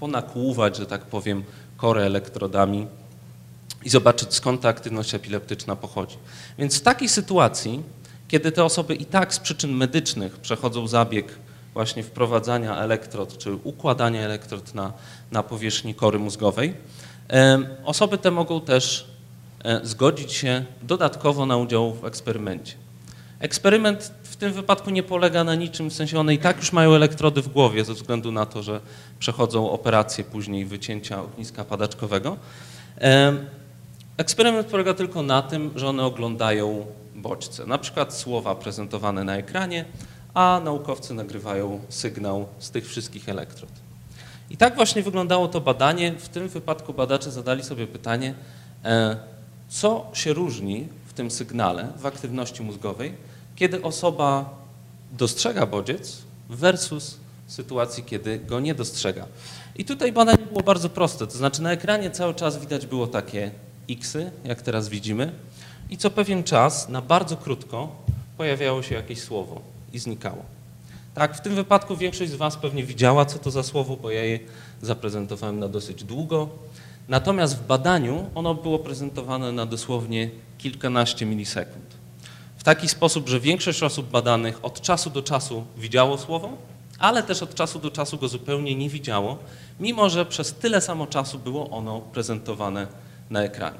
[0.00, 1.44] ponakłuwać, że tak powiem,
[1.76, 2.86] korę elektrodami
[3.84, 6.16] i zobaczyć, skąd ta aktywność epileptyczna pochodzi.
[6.58, 7.82] Więc w takiej sytuacji,
[8.28, 11.38] kiedy te osoby i tak z przyczyn medycznych przechodzą zabieg
[11.74, 14.92] właśnie wprowadzania elektrod, czy układania elektrod na,
[15.30, 16.74] na powierzchni kory mózgowej,
[17.84, 19.11] Osoby te mogą też e,
[19.82, 22.74] zgodzić się dodatkowo na udział w eksperymencie.
[23.40, 26.94] Eksperyment w tym wypadku nie polega na niczym, w sensie one i tak już mają
[26.94, 28.80] elektrody w głowie ze względu na to, że
[29.18, 32.36] przechodzą operację później wycięcia ogniska padaczkowego.
[34.16, 39.84] Eksperyment polega tylko na tym, że one oglądają bodźce, na przykład słowa prezentowane na ekranie,
[40.34, 43.70] a naukowcy nagrywają sygnał z tych wszystkich elektrod.
[44.50, 46.12] I tak właśnie wyglądało to badanie.
[46.12, 48.34] W tym wypadku badacze zadali sobie pytanie,
[48.84, 49.16] e,
[49.72, 53.14] co się różni w tym sygnale, w aktywności mózgowej,
[53.56, 54.54] kiedy osoba
[55.12, 59.26] dostrzega bodziec versus sytuacji, kiedy go nie dostrzega.
[59.76, 63.50] I tutaj badanie było bardzo proste, to znaczy na ekranie cały czas widać było takie
[63.90, 65.32] xy, jak teraz widzimy,
[65.90, 67.96] i co pewien czas, na bardzo krótko,
[68.36, 69.60] pojawiało się jakieś słowo
[69.92, 70.44] i znikało.
[71.14, 74.24] Tak, w tym wypadku większość z Was pewnie widziała, co to za słowo, bo ja
[74.24, 74.38] je
[74.82, 76.48] zaprezentowałem na dosyć długo.
[77.08, 82.02] Natomiast w badaniu ono było prezentowane na dosłownie kilkanaście milisekund.
[82.56, 86.50] W taki sposób, że większość osób badanych od czasu do czasu widziało słowo,
[86.98, 89.38] ale też od czasu do czasu go zupełnie nie widziało,
[89.80, 92.86] mimo że przez tyle samo czasu było ono prezentowane
[93.30, 93.78] na ekranie.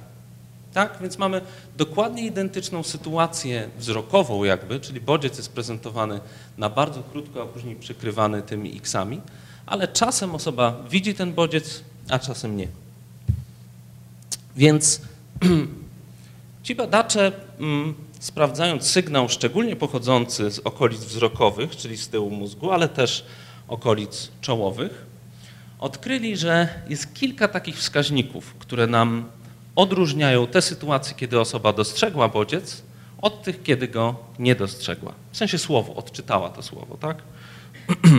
[0.75, 1.41] Tak, więc mamy
[1.77, 6.21] dokładnie identyczną sytuację wzrokową jakby, czyli bodziec jest prezentowany
[6.59, 9.21] na bardzo krótko, a później przykrywany tymi xami,
[9.67, 12.82] ale czasem osoba widzi ten bodziec, a czasem nie.
[14.57, 15.01] Więc
[16.65, 22.89] ci badacze mm, sprawdzając sygnał szczególnie pochodzący z okolic wzrokowych, czyli z tyłu mózgu, ale
[22.89, 23.25] też
[23.69, 25.07] okolic czołowych,
[25.79, 29.25] odkryli, że jest kilka takich wskaźników, które nam
[29.77, 32.83] odróżniają te sytuacje, kiedy osoba dostrzegła bodziec,
[33.23, 35.13] od tych, kiedy go nie dostrzegła.
[35.33, 37.23] W sensie słowo, odczytała to słowo, tak?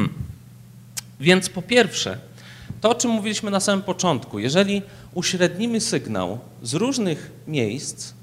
[1.19, 2.17] Więc po pierwsze,
[2.82, 4.82] to o czym mówiliśmy na samym początku, jeżeli
[5.13, 8.13] uśrednimy sygnał z różnych miejsc,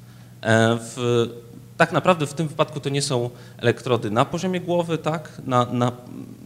[0.40, 1.26] e, w,
[1.76, 5.92] tak naprawdę w tym wypadku to nie są elektrody na poziomie głowy, tak, na, na,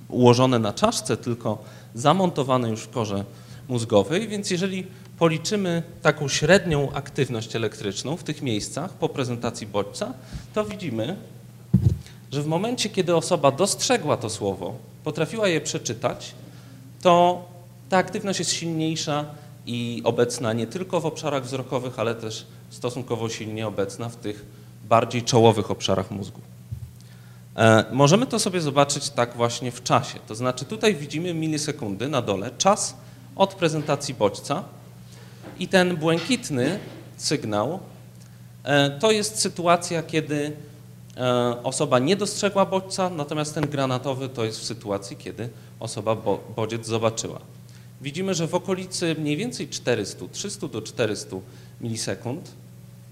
[0.09, 3.25] ułożone na czaszce, tylko zamontowane już w korze
[3.69, 4.87] mózgowej, więc jeżeli
[5.19, 10.13] policzymy taką średnią aktywność elektryczną w tych miejscach po prezentacji bodźca,
[10.55, 11.17] to widzimy,
[12.33, 16.35] że w momencie, kiedy osoba dostrzegła to słowo, potrafiła je przeczytać,
[17.03, 17.45] to
[17.89, 19.25] ta aktywność jest silniejsza
[19.67, 24.45] i obecna nie tylko w obszarach wzrokowych, ale też stosunkowo silnie obecna w tych
[24.89, 26.41] bardziej czołowych obszarach mózgu.
[27.57, 30.19] E, możemy to sobie zobaczyć tak właśnie w czasie.
[30.27, 32.95] To znaczy tutaj widzimy milisekundy na dole, czas
[33.37, 34.65] od prezentacji bodźca
[35.59, 36.79] i ten błękitny
[37.17, 37.81] sygnał
[38.65, 40.53] e, to jest sytuacja, kiedy
[41.17, 45.49] e, osoba nie dostrzegła bodźca, natomiast ten granatowy to jest w sytuacji, kiedy
[45.81, 46.17] osoba
[46.57, 47.41] bodziec zobaczyła.
[48.01, 51.37] Widzimy, że w okolicy mniej więcej 400, 300 do 400
[51.81, 52.51] milisekund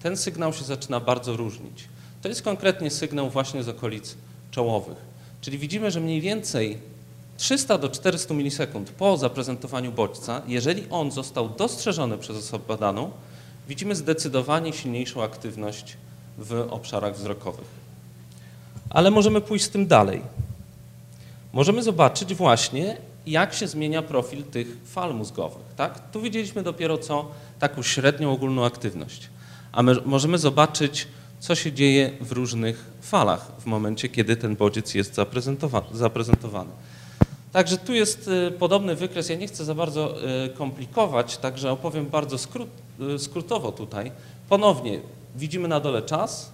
[0.03, 1.85] ten sygnał się zaczyna bardzo różnić.
[2.23, 4.17] To jest konkretnie sygnał właśnie z okolic
[4.51, 4.97] czołowych.
[5.41, 6.79] Czyli widzimy, że mniej więcej
[7.37, 13.11] 300 do 400 milisekund po zaprezentowaniu bodźca, jeżeli on został dostrzeżony przez osobę badaną,
[13.69, 15.97] widzimy zdecydowanie silniejszą aktywność
[16.39, 17.83] w obszarach wzrokowych.
[18.91, 20.23] Ale możemy pójść z tym dalej.
[21.53, 25.75] Możemy zobaczyć właśnie, jak się zmienia profil tych fal mózgowych.
[25.77, 26.11] Tak?
[26.11, 29.29] Tu widzieliśmy dopiero co taką średnią ogólną aktywność.
[29.73, 31.09] A my możemy zobaczyć,
[31.41, 35.15] co się dzieje w różnych falach w momencie, kiedy ten bodziec jest
[35.93, 36.71] zaprezentowany.
[37.53, 39.29] Także tu jest y, podobny wykres.
[39.29, 42.69] Ja nie chcę za bardzo y, komplikować, także opowiem bardzo skrót,
[43.15, 44.13] y, skrótowo tutaj.
[44.49, 45.01] Ponownie
[45.37, 46.53] widzimy na dole czas.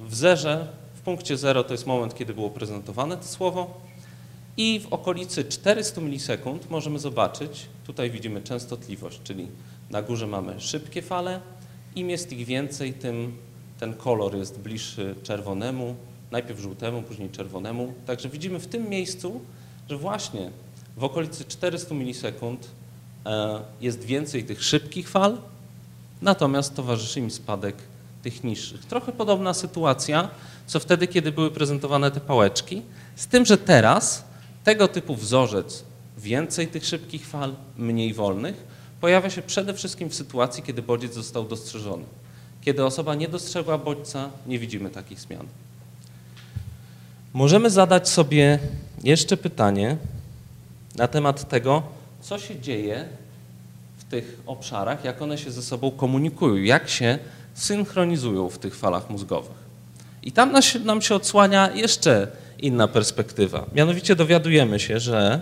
[0.00, 3.80] W zerze, w punkcie 0 to jest moment, kiedy było prezentowane to słowo.
[4.56, 9.48] I w okolicy 400 milisekund możemy zobaczyć, tutaj widzimy częstotliwość, czyli
[9.90, 11.40] na górze mamy szybkie fale.
[11.96, 13.36] Im jest ich więcej, tym
[13.80, 15.96] ten kolor jest bliższy czerwonemu,
[16.30, 17.94] najpierw żółtemu, później czerwonemu.
[18.06, 19.40] Także widzimy w tym miejscu,
[19.88, 20.50] że właśnie
[20.96, 22.68] w okolicy 400 milisekund
[23.26, 25.38] e, jest więcej tych szybkich fal,
[26.22, 27.76] natomiast towarzyszy im spadek
[28.22, 28.84] tych niższych.
[28.84, 30.30] Trochę podobna sytuacja,
[30.66, 32.82] co wtedy, kiedy były prezentowane te pałeczki,
[33.16, 34.24] z tym, że teraz
[34.64, 35.84] tego typu wzorzec,
[36.18, 38.64] więcej tych szybkich fal, mniej wolnych,
[39.00, 42.04] pojawia się przede wszystkim w sytuacji, kiedy bodziec został dostrzeżony.
[42.60, 45.46] Kiedy osoba nie dostrzegła bodźca, nie widzimy takich zmian.
[47.32, 48.58] Możemy zadać sobie
[49.04, 49.96] jeszcze pytanie
[50.96, 51.82] na temat tego,
[52.20, 53.08] co się dzieje
[53.98, 57.18] w tych obszarach, jak one się ze sobą komunikują, jak się
[57.54, 59.70] synchronizują w tych falach mózgowych.
[60.22, 60.52] I tam
[60.84, 62.28] nam się odsłania jeszcze
[62.66, 63.66] inna perspektywa.
[63.74, 65.40] Mianowicie dowiadujemy się, że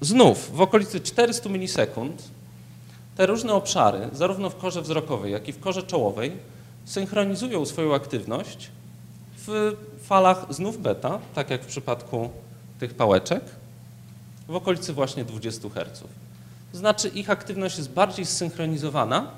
[0.00, 2.22] znów w okolicy 400 milisekund
[3.16, 6.32] te różne obszary, zarówno w korze wzrokowej, jak i w korze czołowej,
[6.84, 8.70] synchronizują swoją aktywność
[9.46, 12.30] w falach znów beta, tak jak w przypadku
[12.80, 13.42] tych pałeczek,
[14.48, 16.04] w okolicy właśnie 20 Hz.
[16.72, 19.30] Znaczy ich aktywność jest bardziej zsynchronizowana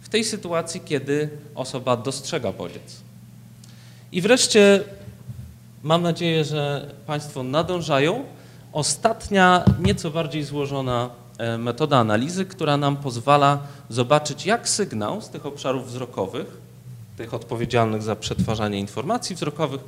[0.00, 3.03] w tej sytuacji, kiedy osoba dostrzega bodziec.
[4.14, 4.84] I wreszcie
[5.82, 8.24] mam nadzieję, że Państwo nadążają.
[8.72, 15.46] Ostatnia, nieco bardziej złożona e, metoda analizy, która nam pozwala zobaczyć, jak sygnał z tych
[15.46, 16.46] obszarów wzrokowych,
[17.16, 19.80] tych odpowiedzialnych za przetwarzanie informacji wzrokowych,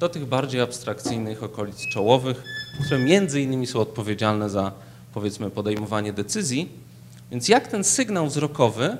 [0.00, 2.44] do tych bardziej abstrakcyjnych okolic czołowych,
[2.84, 4.72] które między innymi są odpowiedzialne za,
[5.14, 6.68] powiedzmy, podejmowanie decyzji.
[7.30, 8.96] Więc jak ten sygnał wzrokowy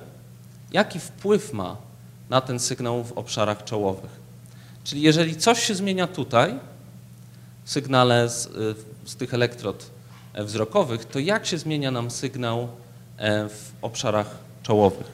[0.72, 1.76] jaki wpływ ma
[2.30, 4.19] na ten sygnał w obszarach czołowych.
[4.90, 6.54] Czyli jeżeli coś się zmienia tutaj,
[7.64, 8.48] w sygnale z,
[9.04, 9.90] z tych elektrod
[10.38, 12.68] wzrokowych, to jak się zmienia nam sygnał
[13.48, 14.26] w obszarach
[14.62, 15.06] czołowych?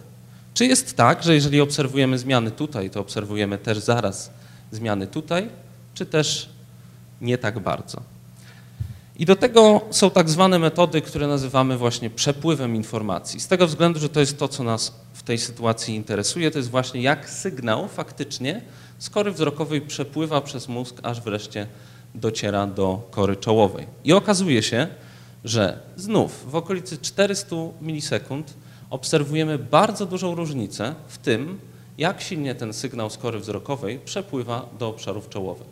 [0.54, 4.30] Czy jest tak, że jeżeli obserwujemy zmiany tutaj, to obserwujemy też zaraz
[4.72, 5.48] zmiany tutaj,
[5.94, 6.48] czy też
[7.20, 8.02] nie tak bardzo?
[9.16, 13.40] I do tego są tak zwane metody, które nazywamy właśnie przepływem informacji.
[13.40, 16.70] Z tego względu, że to jest to, co nas w tej sytuacji interesuje, to jest
[16.70, 18.62] właśnie jak sygnał faktycznie
[18.98, 21.66] z kory wzrokowej przepływa przez mózg, aż wreszcie
[22.14, 23.86] dociera do kory czołowej.
[24.04, 24.86] I okazuje się,
[25.44, 28.54] że znów w okolicy 400 milisekund
[28.90, 31.58] obserwujemy bardzo dużą różnicę w tym,
[31.98, 35.66] jak silnie ten sygnał z kory wzrokowej przepływa do obszarów czołowych.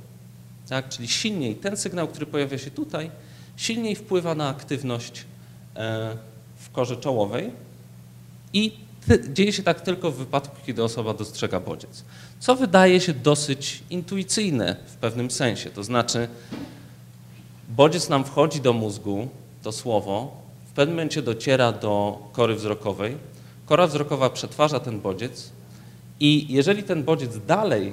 [0.68, 0.88] Tak?
[0.88, 3.10] Czyli silniej ten sygnał, który pojawia się tutaj,
[3.56, 5.24] silniej wpływa na aktywność
[5.76, 6.16] e,
[6.56, 7.50] w korze czołowej
[8.52, 8.72] i
[9.28, 12.04] dzieje się tak tylko w wypadku, kiedy osoba dostrzega bodziec.
[12.44, 15.70] Co wydaje się dosyć intuicyjne w pewnym sensie.
[15.70, 16.28] To znaczy,
[17.68, 19.28] bodziec nam wchodzi do mózgu,
[19.62, 23.16] to słowo, w pewnym momencie dociera do kory wzrokowej.
[23.66, 25.50] Kora wzrokowa przetwarza ten bodziec
[26.20, 27.92] i jeżeli ten bodziec dalej,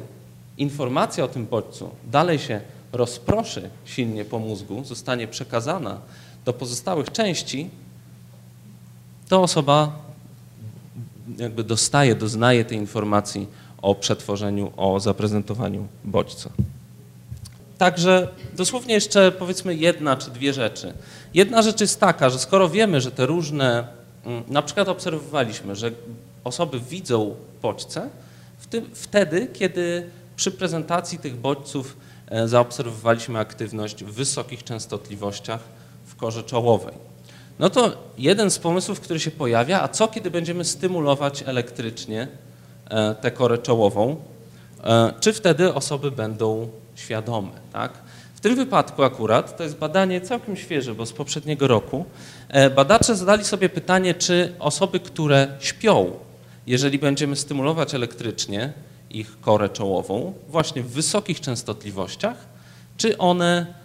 [0.57, 2.61] informacja o tym bodźcu dalej się
[2.93, 5.99] rozproszy silnie po mózgu, zostanie przekazana
[6.45, 7.69] do pozostałych części,
[9.29, 9.99] to osoba
[11.37, 13.47] jakby dostaje, doznaje tej informacji
[13.81, 16.49] o przetworzeniu, o zaprezentowaniu bodźca.
[17.77, 20.93] Także dosłownie jeszcze powiedzmy jedna czy dwie rzeczy.
[21.33, 23.87] Jedna rzecz jest taka, że skoro wiemy, że te różne,
[24.25, 25.91] mm, na przykład obserwowaliśmy, że
[26.43, 28.09] osoby widzą bodźce
[28.93, 35.59] wtedy, kiedy przy prezentacji tych bodźców e, zaobserwowaliśmy aktywność w wysokich częstotliwościach
[36.05, 36.93] w korze czołowej.
[37.59, 42.27] No to jeden z pomysłów, który się pojawia, a co kiedy będziemy stymulować elektrycznie
[43.21, 44.15] tę korę czołową,
[44.83, 47.91] e, czy wtedy osoby będą świadome, tak?
[48.35, 52.05] W tym wypadku akurat, to jest badanie całkiem świeże, bo z poprzedniego roku,
[52.49, 56.11] e, badacze zadali sobie pytanie, czy osoby, które śpią,
[56.67, 58.73] jeżeli będziemy stymulować elektrycznie
[59.09, 62.37] ich korę czołową, właśnie w wysokich częstotliwościach,
[62.97, 63.80] czy one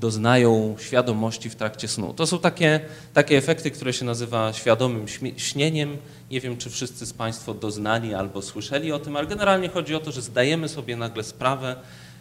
[0.00, 2.14] doznają świadomości w trakcie snu.
[2.14, 2.80] To są takie,
[3.14, 5.06] takie efekty, które się nazywa świadomym
[5.36, 5.96] śnieniem.
[6.30, 10.00] Nie wiem, czy wszyscy z Państwa doznali albo słyszeli o tym, ale generalnie chodzi o
[10.00, 11.76] to, że zdajemy sobie nagle sprawę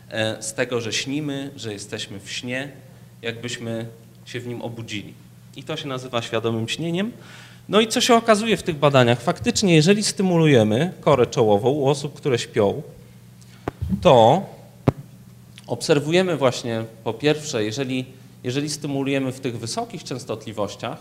[0.09, 2.71] e, z tego, że śnimy, że jesteśmy w śnie,
[3.21, 3.85] jakbyśmy
[4.25, 5.13] się w nim obudzili.
[5.55, 7.11] I to się nazywa świadomym śnieniem.
[7.69, 9.21] No i co się okazuje w tych badaniach?
[9.21, 12.81] Faktycznie, jeżeli stymulujemy korę czołową u osób, które śpią,
[14.01, 14.45] to
[15.67, 18.05] obserwujemy właśnie po pierwsze, jeżeli,
[18.43, 20.97] jeżeli stymulujemy w tych wysokich częstotliwościach,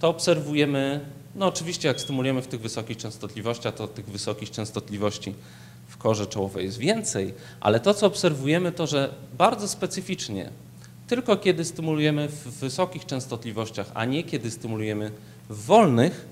[0.00, 1.00] to obserwujemy,
[1.34, 5.34] no oczywiście jak stymulujemy w tych wysokich częstotliwościach, to tych wysokich częstotliwości
[5.88, 10.50] w korze czołowej jest więcej, ale to co obserwujemy to, że bardzo specyficznie,
[11.06, 15.10] tylko kiedy stymulujemy w wysokich częstotliwościach, a nie kiedy stymulujemy
[15.48, 16.26] w wolnych,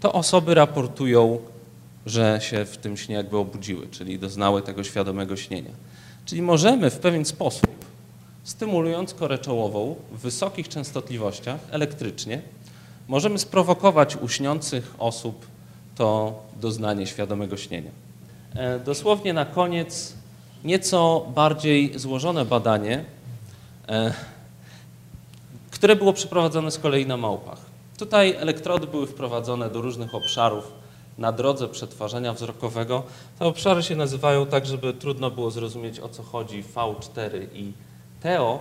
[0.00, 1.38] to osoby raportują,
[2.06, 5.70] że się w tym śnie jakby obudziły, czyli doznały tego świadomego śnienia.
[6.24, 7.70] Czyli możemy w pewien sposób,
[8.44, 12.42] stymulując korę czołową w wysokich częstotliwościach elektrycznie,
[13.08, 15.46] możemy sprowokować u śniących osób
[15.96, 17.90] to doznanie świadomego śnienia.
[18.54, 20.14] E, dosłownie na koniec
[20.64, 23.04] nieco bardziej złożone badanie,
[23.88, 24.14] e,
[25.70, 27.58] które było przeprowadzone z kolei na małpach.
[27.98, 30.72] Tutaj elektrody były wprowadzone do różnych obszarów
[31.18, 33.02] na drodze przetwarzania wzrokowego.
[33.38, 37.72] Te obszary się nazywają tak, żeby trudno było zrozumieć o co chodzi V4 i
[38.20, 38.60] TEO,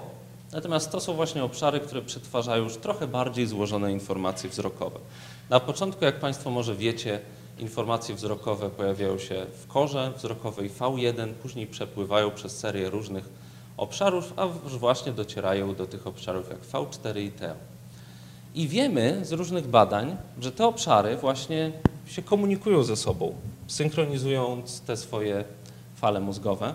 [0.52, 5.00] natomiast to są właśnie obszary, które przetwarzają już trochę bardziej złożone informacje wzrokowe.
[5.50, 7.20] Na początku, jak Państwo może wiecie,
[7.60, 13.30] informacje wzrokowe pojawiają się w korze wzrokowej V1, później przepływają przez serię różnych
[13.78, 17.56] obszarów, a właśnie docierają do tych obszarów jak V4 i TEO.
[18.56, 21.72] I wiemy z różnych badań, że te obszary właśnie
[22.10, 23.36] się komunikują ze sobą,
[23.68, 25.44] synchronizując te swoje
[25.96, 26.74] fale mózgowe.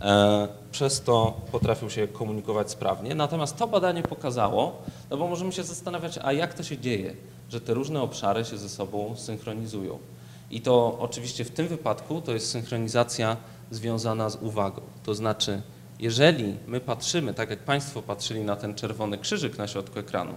[0.00, 3.14] E, przez to potrafią się komunikować sprawnie.
[3.14, 7.14] Natomiast to badanie pokazało, no bo możemy się zastanawiać, a jak to się dzieje,
[7.50, 9.98] że te różne obszary się ze sobą synchronizują.
[10.50, 13.36] I to oczywiście w tym wypadku to jest synchronizacja
[13.70, 14.82] związana z uwagą.
[15.02, 15.62] To znaczy,
[15.98, 20.34] jeżeli my patrzymy, tak jak Państwo patrzyli na ten czerwony krzyżyk na środku ekranu,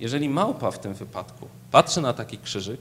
[0.00, 2.80] jeżeli małpa w tym wypadku patrzy na taki krzyżyk,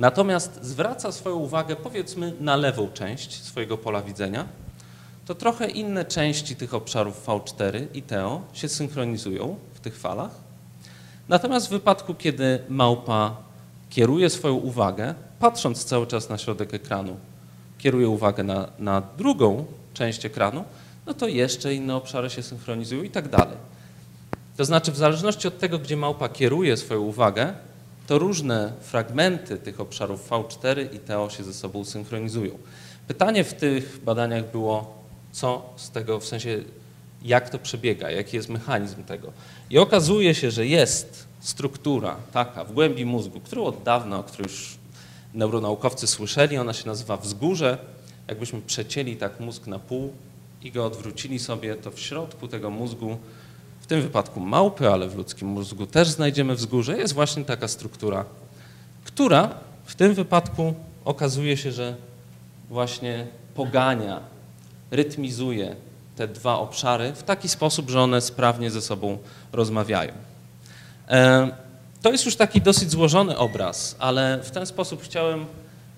[0.00, 4.46] natomiast zwraca swoją uwagę powiedzmy na lewą część swojego pola widzenia,
[5.26, 10.30] to trochę inne części tych obszarów V4 i TEO się synchronizują w tych falach.
[11.28, 13.36] Natomiast w wypadku, kiedy małpa
[13.90, 17.16] kieruje swoją uwagę, patrząc cały czas na środek ekranu,
[17.78, 20.64] kieruje uwagę na, na drugą część ekranu,
[21.06, 23.56] no to jeszcze inne obszary się synchronizują i tak dalej.
[24.56, 27.54] To znaczy, w zależności od tego, gdzie małpa kieruje swoją uwagę,
[28.06, 32.58] to różne fragmenty tych obszarów V4 i TO się ze sobą synchronizują.
[33.08, 34.98] Pytanie w tych badaniach było,
[35.32, 36.62] co z tego, w sensie
[37.22, 39.32] jak to przebiega, jaki jest mechanizm tego.
[39.70, 44.50] I okazuje się, że jest struktura taka w głębi mózgu, którą od dawna, o której
[44.50, 44.78] już
[45.34, 47.78] neuronaukowcy słyszeli, ona się nazywa wzgórze.
[48.28, 50.12] Jakbyśmy przecięli tak mózg na pół
[50.62, 53.18] i go odwrócili sobie, to w środku tego mózgu,
[53.90, 58.24] tym wypadku małpy, ale w ludzkim mózgu też znajdziemy wzgórze, jest właśnie taka struktura,
[59.04, 60.74] która w tym wypadku
[61.04, 61.96] okazuje się, że
[62.68, 64.20] właśnie pogania,
[64.90, 65.76] rytmizuje
[66.16, 69.18] te dwa obszary w taki sposób, że one sprawnie ze sobą
[69.52, 70.12] rozmawiają.
[71.08, 71.50] E,
[72.02, 75.46] to jest już taki dosyć złożony obraz, ale w ten sposób chciałem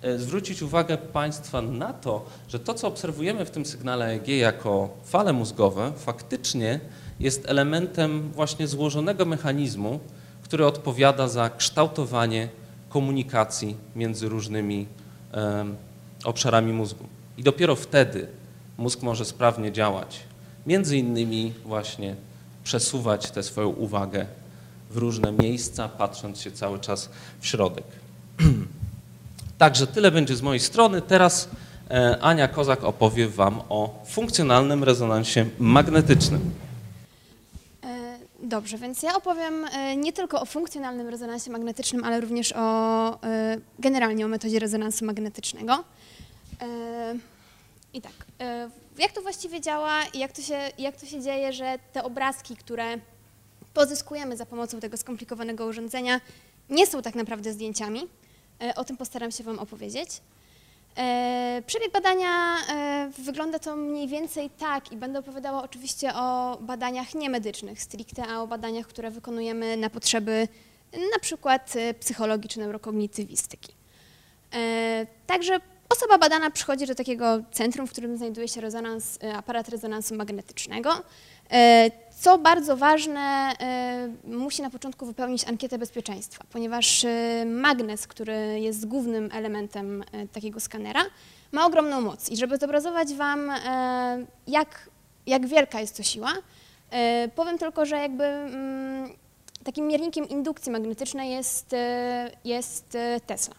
[0.02, 4.88] e, zwrócić uwagę Państwa na to, że to, co obserwujemy w tym sygnale EEG jako
[5.04, 6.80] fale mózgowe, faktycznie
[7.22, 10.00] jest elementem właśnie złożonego mechanizmu,
[10.42, 12.48] który odpowiada za kształtowanie
[12.88, 14.86] komunikacji między różnymi
[16.24, 17.04] obszarami mózgu.
[17.38, 18.26] I dopiero wtedy
[18.78, 20.20] mózg może sprawnie działać.
[20.66, 22.16] Między innymi właśnie
[22.64, 24.26] przesuwać tę swoją uwagę
[24.90, 27.10] w różne miejsca, patrząc się cały czas
[27.40, 27.84] w środek.
[29.58, 31.02] Także tyle będzie z mojej strony.
[31.02, 31.48] Teraz
[31.90, 36.50] e, Ania Kozak opowie Wam o funkcjonalnym rezonansie magnetycznym.
[38.42, 43.18] E, dobrze, więc ja opowiem e, nie tylko o funkcjonalnym rezonansie magnetycznym, ale również o
[43.78, 45.84] generalnie o metodzie rezonansu magnetycznego.
[47.94, 48.12] I tak,
[48.98, 52.56] jak to właściwie działa i jak to się, jak to się dzieje, że te obrazki,
[52.56, 52.98] które
[53.74, 56.20] pozyskujemy za pomocą tego skomplikowanego urządzenia,
[56.70, 58.08] nie są tak naprawdę zdjęciami.
[58.62, 60.08] E, o tym postaram się Wam opowiedzieć.
[60.98, 67.14] E, przebieg badania e, wygląda to mniej więcej tak i będę opowiadała oczywiście o badaniach
[67.14, 70.48] niemedycznych stricte, a o badaniach, które wykonujemy na potrzeby
[70.92, 73.74] na przykład psychologii czy neurokognitywistyki.
[75.26, 80.90] Także osoba badana przychodzi do takiego centrum, w którym znajduje się rezonans, aparat rezonansu magnetycznego.
[82.22, 88.86] Co bardzo ważne, e, musi na początku wypełnić ankietę bezpieczeństwa, ponieważ e, magnes, który jest
[88.86, 91.00] głównym elementem takiego skanera,
[91.52, 92.30] ma ogromną moc.
[92.30, 93.52] I żeby zobrazować Wam,
[94.46, 94.90] jak,
[95.26, 96.32] jak wielka jest to siła,
[97.34, 99.10] powiem tylko, że jakby mm,
[99.64, 101.74] takim miernikiem indukcji magnetycznej jest,
[102.44, 103.54] jest Tesla.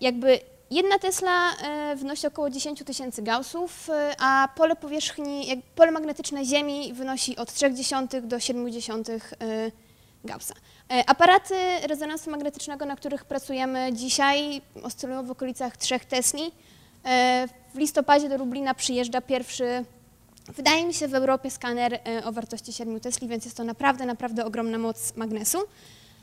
[0.00, 0.40] Jakby
[0.72, 6.92] Jedna Tesla e, wynosi około 10 tysięcy gaussów, e, a pole powierzchni, pole magnetyczne Ziemi
[6.92, 9.70] wynosi od 0,3 do 0,7 e,
[10.24, 10.54] Gaussa.
[11.06, 11.54] Aparaty
[11.86, 16.52] rezonansu magnetycznego, na których pracujemy dzisiaj, oscylują w okolicach 3 Tesli.
[17.74, 19.84] W listopadzie do Lublina przyjeżdża pierwszy,
[20.56, 24.44] wydaje mi się, w Europie skaner o wartości 7 Tesli, więc jest to naprawdę, naprawdę
[24.44, 25.58] ogromna moc magnesu.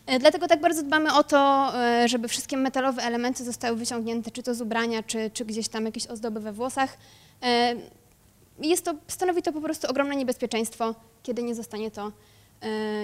[0.10, 4.44] E, dlatego tak bardzo dbamy o to, e, żeby wszystkie metalowe elementy zostały wyciągnięte, czy
[4.44, 6.98] to z ubrania, czy, czy gdzieś tam jakieś ozdoby we włosach.
[7.44, 7.76] E,
[8.60, 12.12] jest to, stanowi to po prostu ogromne niebezpieczeństwo, kiedy nie zostanie to,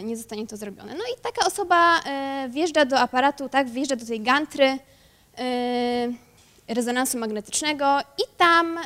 [0.04, 0.94] nie zostanie to zrobione.
[0.94, 2.02] No i taka osoba
[2.50, 4.78] wjeżdża do aparatu, tak, wjeżdża do tej gantry
[6.68, 8.80] rezonansu magnetycznego i tam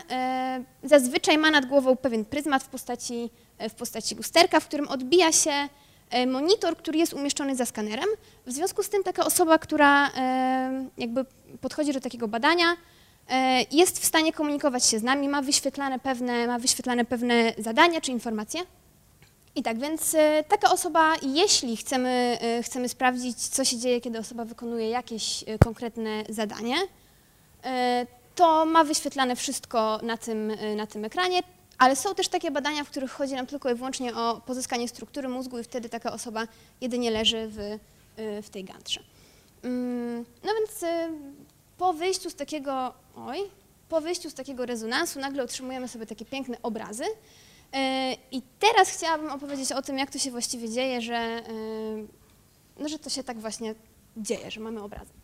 [0.84, 3.30] zazwyczaj ma nad głową pewien pryzmat w postaci,
[3.70, 5.70] w postaci lusterka, w którym odbija się
[6.28, 8.10] monitor, który jest umieszczony za skanerem.
[8.46, 11.26] W związku z tym taka osoba, która e, jakby
[11.62, 12.78] podchodzi do takiego badania,
[13.30, 18.02] e, jest w stanie komunikować się z nami, ma wyświetlane pewne, ma wyświetlane pewne zadania
[18.02, 18.62] czy informacje.
[19.56, 20.16] I tak, więc
[20.48, 26.76] taka osoba, jeśli chcemy, chcemy sprawdzić, co się dzieje, kiedy osoba wykonuje jakieś konkretne zadanie,
[28.36, 31.42] to ma wyświetlane wszystko na tym, na tym ekranie.
[31.80, 35.30] Ale są też takie badania, w których chodzi nam tylko i wyłącznie o pozyskanie struktury
[35.30, 36.48] mózgu i wtedy taka osoba
[36.82, 37.80] jedynie leży w, y,
[38.42, 39.04] w tej gantrze.
[39.64, 40.88] Mm, no więc y,
[41.78, 43.40] po wyjściu z takiego, oj,
[43.90, 47.04] po wyjściu z takiego rezonansu nagle otrzymujemy sobie takie piękne obrazy.
[47.04, 47.08] Y,
[48.32, 51.44] I teraz chciałabym opowiedzieć o tym, jak to się właściwie dzieje, że,
[52.80, 53.76] no, że to się tak właśnie
[54.18, 55.19] dzieje, że mamy obrazy.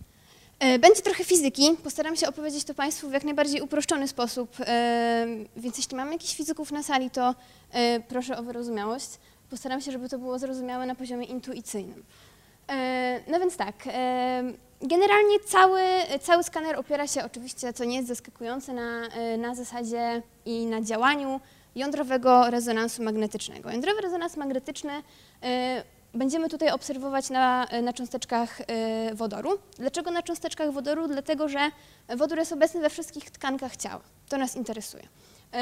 [0.59, 1.77] E, będzie trochę fizyki.
[1.83, 5.27] Postaram się opowiedzieć to Państwu w jak najbardziej uproszczony sposób, e,
[5.57, 7.35] więc jeśli mamy jakichś fizyków na sali, to
[7.71, 9.09] e, proszę o wyrozumiałość.
[9.49, 12.03] Postaram się, żeby to było zrozumiałe na poziomie intuicyjnym.
[13.27, 13.75] No więc tak,
[14.81, 15.81] generalnie cały,
[16.21, 19.01] cały skaner opiera się oczywiście, co nie jest zaskakujące, na,
[19.37, 21.39] na zasadzie i na działaniu
[21.75, 23.71] jądrowego rezonansu magnetycznego.
[23.71, 24.93] Jądrowy rezonans magnetyczny
[26.15, 28.57] będziemy tutaj obserwować na, na cząsteczkach
[29.13, 29.57] wodoru.
[29.77, 31.07] Dlaczego na cząsteczkach wodoru?
[31.07, 31.59] Dlatego, że
[32.15, 34.01] wodór jest obecny we wszystkich tkankach ciała.
[34.29, 35.03] To nas interesuje.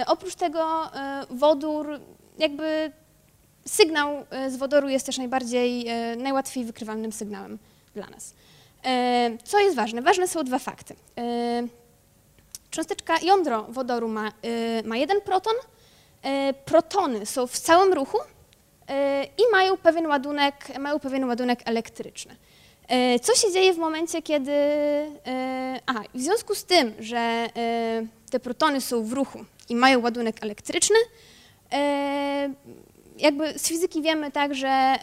[0.08, 0.90] Oprócz tego
[1.30, 2.00] wodór,
[2.38, 2.92] jakby
[3.66, 5.86] sygnał z wodoru jest też najbardziej,
[6.18, 7.60] najłatwiej wykrywalnym sygnałem
[7.96, 8.34] dla nas.
[9.44, 10.02] Co jest ważne?
[10.02, 10.96] Ważne są dwa fakty.
[12.70, 14.32] Cząsteczka jądro wodoru ma,
[14.84, 15.54] ma jeden proton,
[16.66, 18.18] protony są w całym ruchu
[19.38, 22.36] i mają pewien ładunek, mają pewien ładunek elektryczny.
[23.22, 24.52] Co się dzieje w momencie, kiedy...
[25.86, 27.50] Aha, w związku z tym, że
[28.32, 30.96] te protony są w ruchu i mają ładunek elektryczny,
[33.18, 34.96] jakby z fizyki wiemy tak, że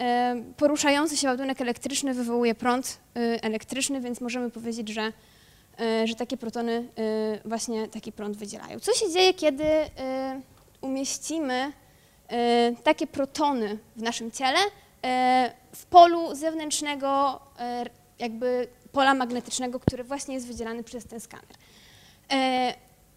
[0.57, 2.99] poruszający się ładunek elektryczny wywołuje prąd
[3.43, 5.12] elektryczny, więc możemy powiedzieć, że,
[6.05, 6.89] że takie protony
[7.45, 8.81] właśnie taki prąd wydzielają.
[8.81, 9.64] Co się dzieje, kiedy
[10.81, 11.72] umieścimy
[12.83, 14.59] takie protony w naszym ciele
[15.74, 17.41] w polu zewnętrznego
[18.18, 21.57] jakby pola magnetycznego, który właśnie jest wydzielany przez ten skaner.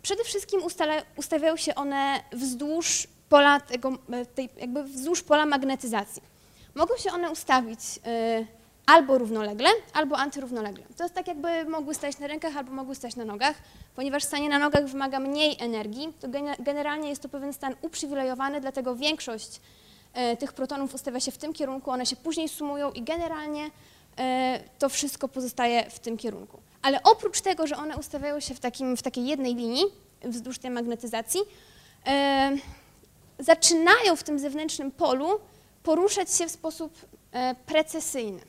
[0.01, 3.97] Przede wszystkim ustala, ustawiają się one wzdłuż pola tego,
[4.35, 6.21] tej, jakby wzdłuż pola magnetyzacji.
[6.75, 7.79] Mogą się one ustawić
[8.85, 10.83] albo równolegle, albo antyrównolegle.
[10.97, 13.55] To jest tak, jakby mogły stać na rękach, albo mogły stać na nogach.
[13.95, 16.27] Ponieważ stanie na nogach wymaga mniej energii, to
[16.59, 19.61] generalnie jest to pewien stan uprzywilejowany, dlatego większość
[20.39, 23.71] tych protonów ustawia się w tym kierunku, one się później sumują i generalnie
[24.79, 26.59] to wszystko pozostaje w tym kierunku.
[26.81, 29.83] Ale oprócz tego, że one ustawiają się w, takim, w takiej jednej linii
[30.23, 31.41] wzdłuż tej magnetyzacji,
[33.39, 35.39] zaczynają w tym zewnętrznym polu
[35.83, 36.93] poruszać się w sposób
[37.65, 38.41] precesyjny.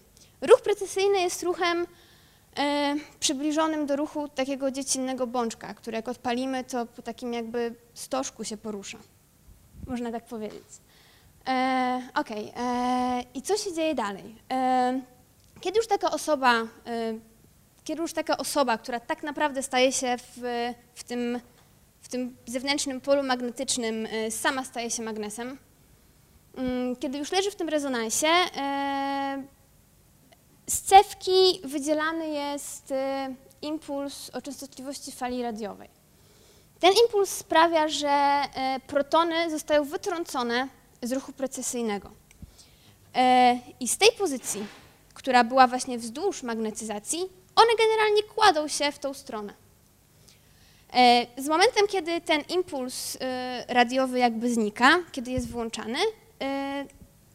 [0.47, 1.86] Ruch precesyjny jest ruchem
[2.59, 8.45] e, przybliżonym do ruchu takiego dziecinnego bączka, który jak odpalimy, to po takim jakby stożku
[8.45, 8.99] się porusza.
[9.86, 10.62] Można tak powiedzieć.
[11.49, 14.36] E, ok, e, i co się dzieje dalej?
[14.53, 15.01] E,
[15.61, 16.66] kiedy już taka osoba, e,
[17.84, 20.40] kiedy już taka osoba, która tak naprawdę staje się w,
[20.95, 21.40] w, tym,
[22.01, 25.59] w tym zewnętrznym polu magnetycznym, e, sama staje się magnesem,
[26.57, 28.28] mm, kiedy już leży w tym rezonansie,
[30.67, 32.95] z cewki wydzielany jest y,
[33.62, 35.89] impuls o częstotliwości fali radiowej.
[36.81, 38.43] Ten impuls sprawia, że
[38.77, 40.69] y, protony zostają wytrącone
[41.03, 42.09] z ruchu precesyjnego.
[42.09, 42.12] Y,
[43.81, 44.67] I z tej pozycji,
[45.15, 47.21] która była właśnie wzdłuż magnetyzacji,
[47.57, 49.55] one generalnie kładą się w tą stronę.
[51.39, 53.19] Z momentem, kiedy ten impuls
[53.69, 55.99] radiowy jakby znika, kiedy jest włączany,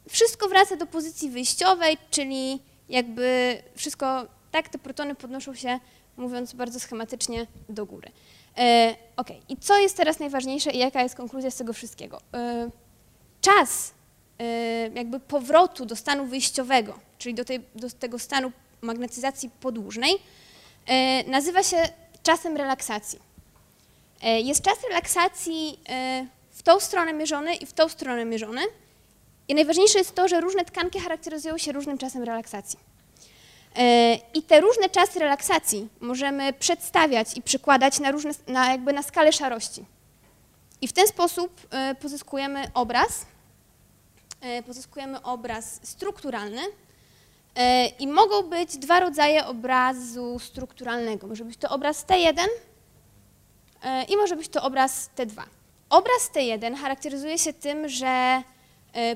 [0.09, 2.59] wszystko wraca do pozycji wyjściowej, czyli
[2.89, 5.79] jakby wszystko, tak, te protony podnoszą się,
[6.17, 8.11] mówiąc bardzo schematycznie, do góry.
[8.57, 12.21] E, ok, i co jest teraz najważniejsze i jaka jest konkluzja z tego wszystkiego?
[12.33, 12.69] E,
[13.41, 13.93] czas
[14.39, 14.43] e,
[14.89, 20.13] jakby powrotu do stanu wyjściowego, czyli do, tej, do tego stanu magnetyzacji podłużnej,
[20.85, 21.77] e, nazywa się
[22.23, 23.19] czasem relaksacji.
[24.21, 28.61] E, jest czas relaksacji e, w tą stronę mierzony i w tą stronę mierzony,
[29.49, 32.79] i najważniejsze jest to, że różne tkanki charakteryzują się różnym czasem relaksacji.
[33.75, 39.03] E, I te różne czasy relaksacji możemy przedstawiać i przykładać na, różne, na, jakby na
[39.03, 39.85] skalę szarości.
[40.81, 43.25] I w ten sposób e, pozyskujemy obraz,
[44.41, 46.61] e, pozyskujemy obraz strukturalny
[47.99, 51.27] i mogą być dwa rodzaje obrazu strukturalnego.
[51.27, 52.45] Może być to obraz T1
[54.09, 55.43] i może być to obraz T2.
[55.89, 58.43] Obraz T1 charakteryzuje się tym, że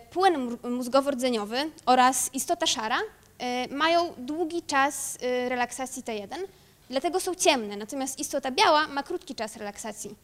[0.09, 2.99] płyn mózgowo-rdzeniowy oraz istota szara
[3.39, 6.35] e, mają długi czas e, relaksacji T1,
[6.89, 10.15] dlatego są ciemne, natomiast istota biała ma krótki czas relaksacji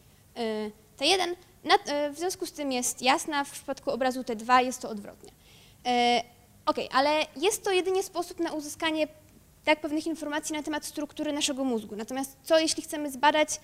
[0.98, 1.34] T1,
[2.12, 5.30] w związku z tym jest jasna, w przypadku obrazu T2 jest to odwrotnie.
[6.66, 9.08] Ok, ale jest to jedynie sposób na uzyskanie
[9.64, 11.96] tak pewnych informacji na temat struktury naszego mózgu.
[11.96, 13.60] Natomiast co jeśli chcemy zbadać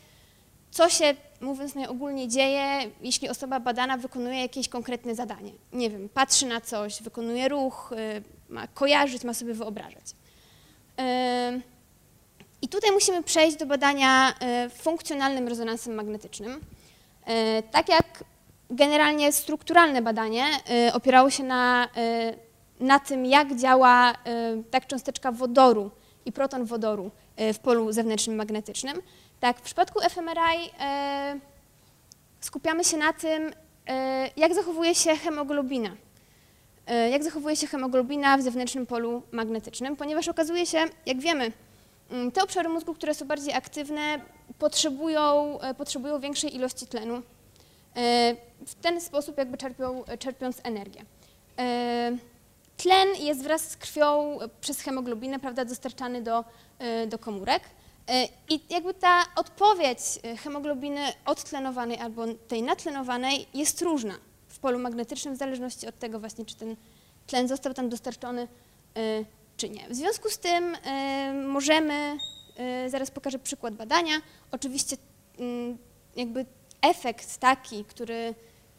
[0.70, 5.52] co się, mówiąc najogólniej, dzieje, jeśli osoba badana wykonuje jakieś konkretne zadanie.
[5.72, 10.04] Nie wiem, patrzy na coś, wykonuje ruch, y, ma kojarzyć, ma sobie wyobrażać.
[12.62, 14.34] I tutaj musimy przejść do badania
[14.66, 16.52] y, funkcjonalnym rezonansem magnetycznym.
[16.52, 18.24] Y, tak jak
[18.70, 20.44] generalnie strukturalne badanie
[20.92, 21.88] opierało się na,
[22.80, 24.14] na tym, jak działa
[24.70, 25.90] tak cząsteczka wodoru
[26.24, 29.02] i proton wodoru w polu zewnętrznym magnetycznym,
[29.40, 31.40] tak, w przypadku fMRI e,
[32.40, 33.52] skupiamy się na tym,
[33.86, 35.90] e, jak zachowuje się hemoglobina.
[36.86, 41.52] E, jak zachowuje się hemoglobina w zewnętrznym polu magnetycznym, ponieważ okazuje się, jak wiemy,
[42.10, 44.20] mm, te obszary mózgu, które są bardziej aktywne,
[44.58, 47.14] potrzebują, e, potrzebują większej ilości tlenu.
[47.16, 47.22] E,
[48.66, 51.04] w ten sposób jakby czerpią, czerpiąc energię.
[51.58, 52.16] E,
[52.76, 56.44] tlen jest wraz z krwią przez hemoglobinę prawda, dostarczany do,
[57.08, 57.62] do komórek.
[58.48, 60.00] I jakby ta odpowiedź
[60.42, 64.14] hemoglobiny odtlenowanej albo tej natlenowanej jest różna
[64.48, 66.76] w polu magnetycznym w zależności od tego właśnie, czy ten
[67.26, 68.48] tlen został tam dostarczony,
[69.56, 69.88] czy nie.
[69.88, 70.76] W związku z tym
[71.46, 72.18] możemy,
[72.88, 74.14] zaraz pokażę przykład badania,
[74.52, 74.96] oczywiście
[75.38, 75.78] mm,
[76.16, 76.46] jakby
[76.82, 78.34] efekt taki, który,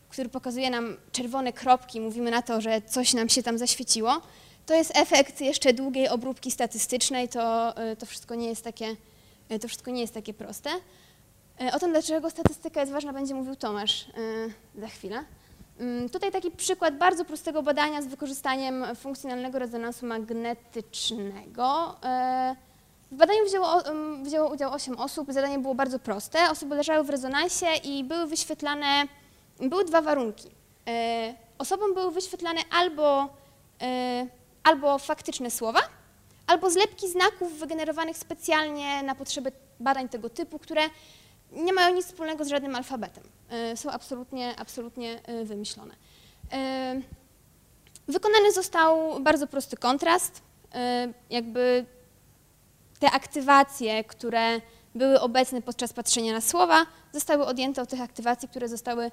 [0.09, 4.21] który pokazuje nam czerwone kropki, mówimy na to, że coś nam się tam zaświeciło,
[4.65, 8.95] to jest efekt jeszcze długiej obróbki statystycznej, to, to, wszystko, nie jest takie,
[9.61, 10.69] to wszystko nie jest takie proste.
[11.61, 14.05] Y, o tym, dlaczego statystyka jest ważna, będzie mówił Tomasz
[14.75, 15.23] za chwilę.
[15.79, 21.95] Mm, tutaj taki przykład bardzo prostego badania z wykorzystaniem funkcjonalnego rezonansu magnetycznego.
[23.11, 23.83] W badaniu wzięło,
[24.23, 25.33] wzięło udział 8 osób.
[25.33, 26.51] Zadanie było bardzo proste.
[26.51, 29.07] Osoby leżały w rezonansie i były wyświetlane,
[29.59, 30.49] były dwa warunki.
[30.87, 33.29] E, osobom były wyświetlane albo,
[33.81, 34.27] e,
[34.63, 35.79] albo faktyczne słowa,
[36.47, 40.81] albo zlepki znaków wygenerowanych specjalnie na potrzeby badań tego typu, które
[41.51, 43.23] nie mają nic wspólnego z żadnym alfabetem.
[43.49, 45.95] E, są absolutnie, absolutnie wymyślone.
[48.07, 50.41] Wykonany został bardzo prosty kontrast.
[51.29, 51.85] Jakby
[52.99, 54.61] te aktywacje, które
[54.95, 59.11] były obecne podczas patrzenia na słowa, zostały odjęte od tych aktywacji, które zostały,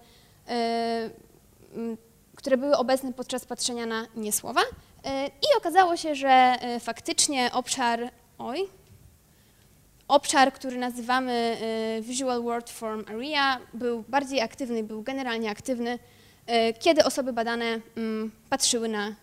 [2.36, 4.60] które były obecne podczas patrzenia na niesłowa.
[5.04, 8.68] E, I okazało się, że e, faktycznie obszar, oj,
[10.08, 11.56] obszar, który nazywamy
[12.00, 15.98] Visual Word Form Area, był bardziej aktywny, był generalnie aktywny,
[16.80, 17.80] kiedy osoby badane
[18.50, 19.14] patrzyły na,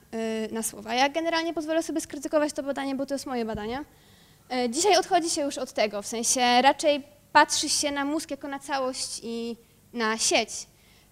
[0.51, 0.93] na słowa.
[0.93, 3.83] Ja generalnie pozwolę sobie skrytykować to badanie, bo to jest moje badanie.
[4.51, 7.03] E, dzisiaj odchodzi się już od tego, w sensie raczej
[7.33, 9.57] patrzy się na mózg jako na całość i
[9.93, 10.49] na sieć.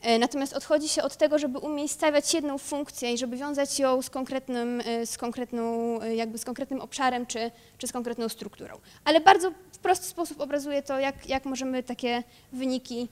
[0.01, 4.09] E, natomiast odchodzi się od tego, żeby umiejscawiać jedną funkcję i żeby wiązać ją z,
[4.09, 8.77] konkretnym, e, z, konkretną, jakby z konkretnym obszarem czy, czy z konkretną strukturą.
[9.05, 12.23] Ale bardzo w prosty sposób obrazuje to, jak, jak możemy takie
[12.53, 13.07] wyniki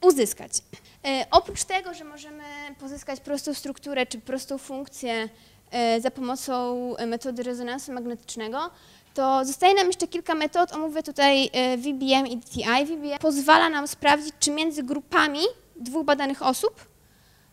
[0.00, 0.52] uzyskać.
[1.30, 2.44] Oprócz tego, że możemy
[2.80, 5.28] pozyskać prostą strukturę czy prostą funkcję
[5.70, 8.70] E, za pomocą metody rezonansu magnetycznego,
[9.16, 10.72] to zostaje nam jeszcze kilka metod.
[10.72, 12.84] Omówię tutaj e, VBM i DTI.
[12.86, 15.40] VBM pozwala nam sprawdzić, czy między grupami
[15.76, 16.88] dwóch badanych osób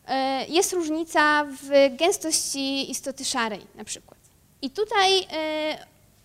[0.07, 4.19] e, jest różnica w gęstości istoty szarej na przykład.
[4.61, 5.27] I tutaj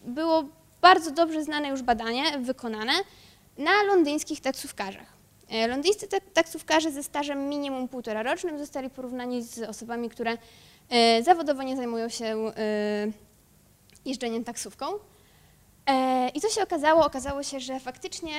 [0.05, 0.45] było
[0.81, 2.93] bardzo dobrze znane już badanie wykonane
[3.59, 5.19] na londyńskich taksówkarzach.
[5.69, 10.39] Londyńscy taksówkarze ze stażem minimum półtora rocznym zostali porównani z osobami, które
[10.91, 12.53] E, zawodowo nie zajmują się e,
[14.05, 14.87] jeżdżeniem taksówką.
[15.89, 17.07] E, I co się okazało?
[17.07, 18.33] Okazało się, że faktycznie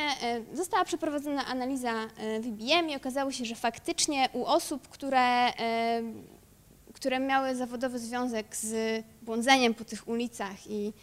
[0.53, 1.93] została przeprowadzona analiza
[2.39, 5.47] VBM i okazało się, że faktycznie u osób, które,
[6.93, 10.93] które miały zawodowy związek z błądzeniem po tych ulicach i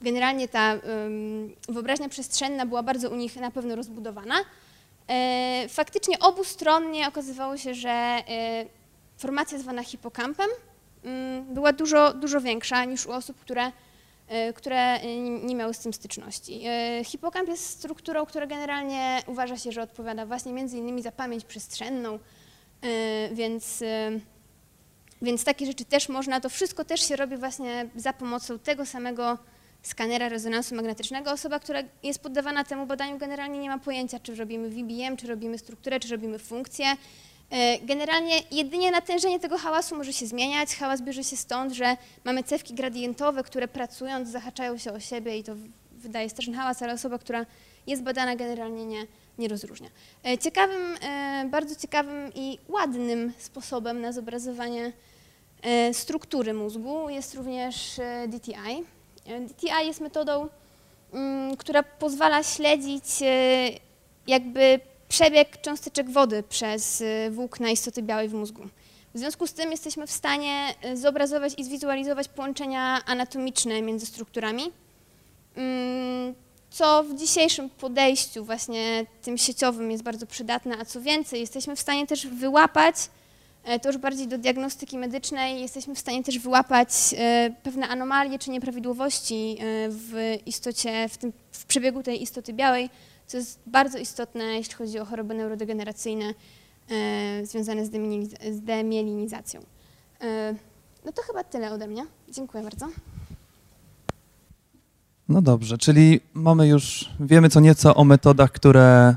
[0.00, 0.74] generalnie ta
[1.68, 4.34] wyobraźnia przestrzenna była bardzo u nich na pewno rozbudowana,
[5.68, 8.18] faktycznie obustronnie okazywało się, że
[9.18, 10.48] formacja zwana hipokampem
[11.06, 13.72] Mm, była dużo, dużo większa niż u osób, które, e,
[14.54, 15.00] które
[15.42, 16.62] nie miały z tym styczności.
[16.66, 21.44] E, hipokamp jest strukturą, która generalnie uważa się, że odpowiada właśnie między innymi za pamięć
[21.44, 22.18] przestrzenną, e,
[23.32, 23.84] więc,
[25.22, 29.38] więc takie rzeczy też można, to wszystko też się robi właśnie za pomocą tego samego
[29.82, 31.30] skanera rezonansu magnetycznego.
[31.30, 35.58] Osoba, która jest poddawana temu badaniu generalnie nie ma pojęcia, czy robimy VBM, czy robimy
[35.58, 36.86] strukturę, czy robimy funkcję.
[37.50, 40.76] E, generalnie jedynie natężenie tego hałasu może się zmieniać.
[40.76, 45.44] Hałas bierze się stąd, że mamy cewki gradientowe, które pracując zahaczają się o siebie i
[45.44, 45.52] to
[45.92, 47.46] wydaje straszny hałas, ale osoba, która
[47.86, 49.06] jest badana generalnie nie,
[49.38, 49.90] nie rozróżnia.
[50.24, 54.92] E, ciekawym, e, bardzo ciekawym i ładnym sposobem na zobrazowanie
[55.92, 58.84] struktury mózgu jest również DTI.
[59.46, 60.48] DTI jest metodą,
[61.12, 63.04] mm, która pozwala śledzić
[64.26, 68.62] jakby przebieg cząsteczek wody przez y, włókna istoty białej w mózgu.
[69.14, 74.62] W związku z tym jesteśmy w stanie y, zobrazować i zwizualizować połączenia anatomiczne między strukturami,
[75.56, 76.34] mm,
[76.70, 81.80] co w dzisiejszym podejściu właśnie tym sieciowym jest bardzo przydatne, a co więcej, jesteśmy w
[81.80, 82.96] stanie też wyłapać,
[83.64, 86.88] e, to już bardziej do diagnostyki medycznej, jesteśmy w stanie też wyłapać
[87.18, 92.90] e, pewne anomalie czy nieprawidłowości e, w istocie, w, tym, w przebiegu tej istoty białej,
[93.26, 96.34] co jest bardzo istotne, jeśli chodzi o choroby neurodegeneracyjne
[96.90, 97.90] e, związane z,
[98.62, 99.60] demielinizacją.
[100.20, 100.54] E,
[101.04, 102.06] no to chyba tyle ode mnie.
[102.28, 102.88] Dziękuję bardzo.
[105.28, 109.16] No dobrze, czyli mamy już, wiemy co nieco o metodach, które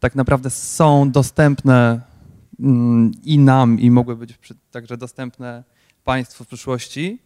[0.00, 2.00] tak naprawdę są dostępne
[2.60, 4.38] mm, i nam, i mogły być
[4.70, 5.64] także dostępne
[6.04, 7.18] Państwu w przyszłości,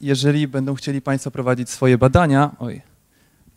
[0.00, 2.56] jeżeli będą chcieli Państwo prowadzić swoje badania.
[2.58, 2.82] Oj,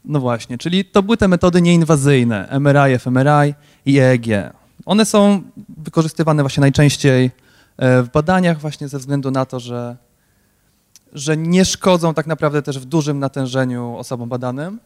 [0.06, 3.54] no właśnie, czyli to były te metody nieinwazyjne, MRI, fMRI
[3.86, 4.54] i EEG.
[4.86, 5.41] One są
[5.78, 7.32] wykorzystywane właśnie najczęściej
[7.78, 9.97] e, w badaniach właśnie ze względu na to, że,
[11.14, 14.80] że nie szkodzą tak naprawdę też w dużym natężeniu osobom badanym.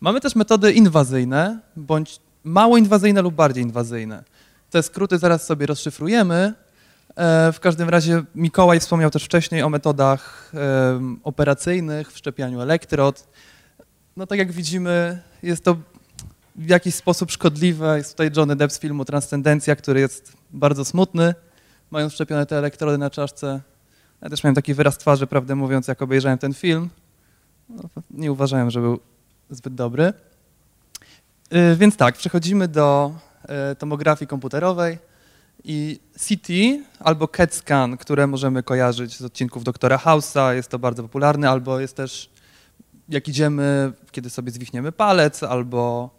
[0.00, 4.24] Mamy też metody inwazyjne, bądź mało inwazyjne lub bardziej inwazyjne.
[4.70, 6.54] Te skróty zaraz sobie rozszyfrujemy.
[7.16, 13.28] E, w każdym razie Mikołaj wspomniał też wcześniej o metodach em, operacyjnych, wszczepianiu elektrod.
[14.16, 15.76] No tak jak widzimy, jest to
[16.56, 17.98] w jakiś sposób szkodliwe.
[17.98, 21.34] Jest tutaj Johnny Depp z filmu Transcendencja, który jest bardzo smutny,
[21.90, 23.60] mając wszczepione te elektrody na czaszce.
[24.22, 26.90] Ja też miałem taki wyraz twarzy, prawdę mówiąc, jak obejrzałem ten film.
[27.68, 29.00] No, nie uważałem, że był
[29.50, 30.12] zbyt dobry.
[31.54, 34.98] Y, Więc tak, przechodzimy do e, tomografii komputerowej
[35.64, 36.48] i CT
[37.00, 41.80] albo CAT scan, które możemy kojarzyć z odcinków doktora House'a, jest to bardzo popularne, albo
[41.80, 42.30] jest też
[43.10, 46.10] jak idziemy, kiedy sobie zwichniemy palec albo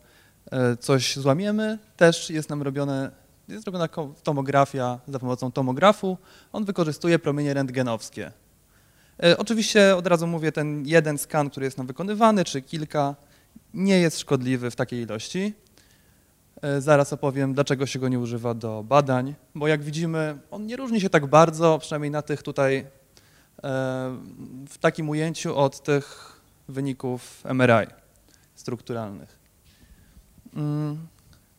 [0.52, 3.12] e, coś złamiemy, też jest nam robione,
[3.48, 3.88] jest robiona
[4.24, 6.18] tomografia za pomocą tomografu.
[6.54, 8.32] On wykorzystuje promienie rentgenowskie.
[9.24, 13.16] E, Oczywiście od razu mówię, ten jeden skan, który jest nam wykonywany, czy kilka,
[13.74, 15.54] nie jest szkodliwy w takiej ilości.
[16.62, 20.76] E, Zaraz opowiem, dlaczego się go nie używa do badań, bo jak widzimy, on nie
[20.76, 22.86] różni się tak bardzo, przynajmniej na tych tutaj,
[24.70, 26.41] w takim ujęciu od tych
[26.72, 27.88] wyników MRI
[28.56, 29.40] strukturalnych.
[30.56, 31.08] Mm,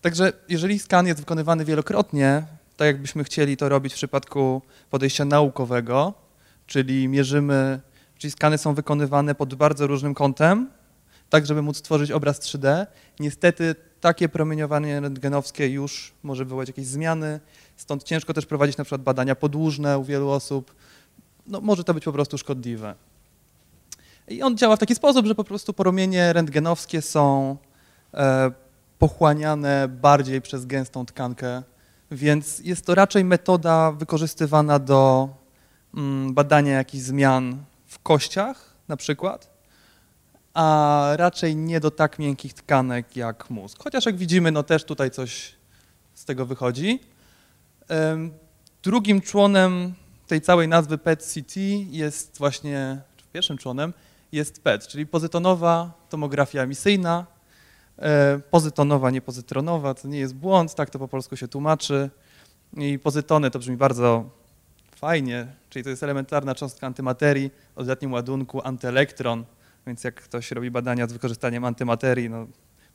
[0.02, 2.42] Także jeżeli skan jest wykonywany wielokrotnie,
[2.76, 6.14] tak jakbyśmy chcieli to robić w przypadku podejścia naukowego,
[6.66, 7.80] czyli mierzymy,
[8.18, 10.70] czyli skany są wykonywane pod bardzo różnym kątem,
[11.30, 12.86] tak żeby móc stworzyć obraz 3D.
[13.20, 17.40] Niestety takie promieniowanie rentgenowskie już może wywołać jakieś zmiany,
[17.76, 20.74] stąd ciężko też prowadzić na przykład badania podłużne u wielu osób.
[21.46, 22.94] No, może to być po prostu szkodliwe.
[24.28, 27.56] I on działa w taki sposób, że po prostu promienie rentgenowskie są
[28.14, 28.52] e,
[28.98, 31.62] pochłaniane bardziej przez gęstą tkankę,
[32.10, 35.28] więc jest to raczej metoda wykorzystywana do
[35.94, 39.52] mm, badania jakichś zmian w kościach na przykład,
[40.54, 43.82] a raczej nie do tak miękkich tkanek jak mózg.
[43.84, 45.54] Chociaż jak widzimy, no też tutaj coś
[46.14, 47.00] z tego wychodzi.
[48.82, 49.94] Drugim członem
[50.26, 51.56] tej całej nazwy PET-CT
[51.90, 53.00] jest właśnie,
[53.32, 53.92] pierwszym członem
[54.32, 57.26] jest PET, czyli pozytonowa tomografia emisyjna.
[57.98, 62.10] E, Pozytonowa, nie pozytronowa, to nie jest błąd, tak to po polsku się tłumaczy.
[62.76, 64.24] I pozytony to brzmi bardzo
[64.96, 69.44] fajnie, czyli to jest elementarna cząstka antymaterii o dodatnim ładunku antyelektron,
[69.86, 72.46] więc jak ktoś robi badania z wykorzystaniem antymaterii, no,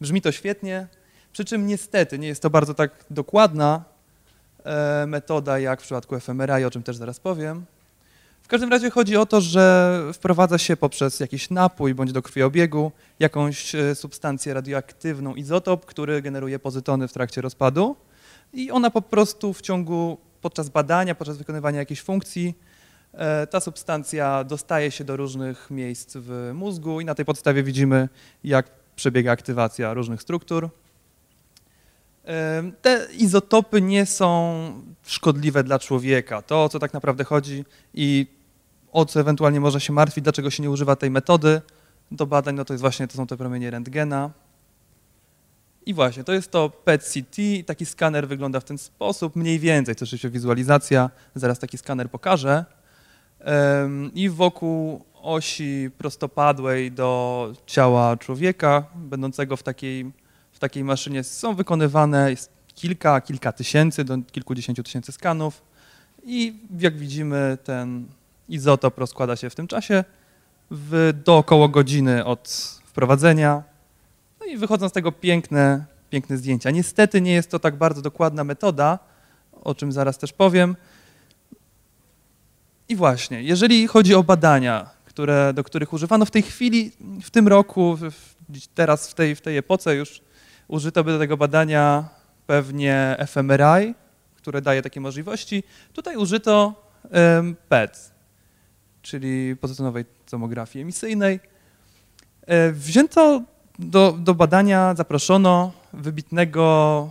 [0.02, 0.88] brzmi to świetnie,
[1.32, 3.84] przy czym niestety nie jest to bardzo tak dokładna
[4.64, 7.66] e, metoda jak w przypadku fMRI, o czym też zaraz powiem.
[8.48, 12.92] W każdym razie chodzi o to, że wprowadza się poprzez jakiś napój bądź do krwiobiegu
[13.20, 17.96] jakąś e, substancję radioaktywną, izotop, który generuje pozytony w trakcie rozpadu
[18.54, 22.58] i ona po prostu w ciągu, podczas badania, podczas wykonywania jakiejś funkcji,
[23.14, 28.10] e, ta substancja dostaje się do różnych miejsc w mózgu i na tej podstawie widzimy,
[28.44, 30.70] jak przebiega aktywacja różnych struktur.
[32.24, 34.54] Em, Te izotopy nie są
[35.06, 36.42] szkodliwe dla człowieka.
[36.42, 38.37] To, o co tak naprawdę chodzi i
[38.98, 41.62] o co ewentualnie można się martwić, dlaczego się nie używa tej metody
[42.12, 44.32] do badań, no to jest właśnie, to są te promienie rentgena.
[45.86, 47.64] I właśnie, to jest to PET-CT.
[47.66, 52.66] Taki skaner wygląda w ten sposób, mniej więcej, to oczywiście wizualizacja, zaraz taki skaner pokażę.
[54.14, 60.12] I wokół osi prostopadłej do ciała człowieka, będącego w takiej,
[60.52, 62.34] w takiej maszynie, są wykonywane
[62.76, 65.62] kilka, kilka tysięcy do kilkudziesięciu tysięcy skanów.
[66.24, 68.06] I jak widzimy, ten
[68.50, 70.04] izotop rozkłada się w tym czasie
[70.72, 72.50] w, do około godziny od
[72.86, 73.64] wprowadzenia.
[74.40, 76.72] No i wychodzą z tego piękne, piękne zdjęcia.
[76.72, 79.00] Niestety nie jest to tak bardzo dokładna metoda,
[79.64, 80.76] o czym zaraz też powiem.
[82.90, 86.92] I właśnie, jeżeli chodzi o badania, które, do których używano w tej chwili,
[87.24, 87.98] w tym roku,
[88.76, 90.22] teraz w tej, w tej epoce już
[90.68, 92.10] użyto by do tego badania
[92.48, 93.96] pewnie fMRI,
[94.36, 95.64] które daje takie możliwości.
[95.94, 98.12] Tutaj użyto em, PET,
[99.08, 101.40] czyli pozytonowej tomografii emisyjnej.
[102.48, 103.42] E, Wzięto
[103.80, 107.10] do, do badania, zaproszono wybitnego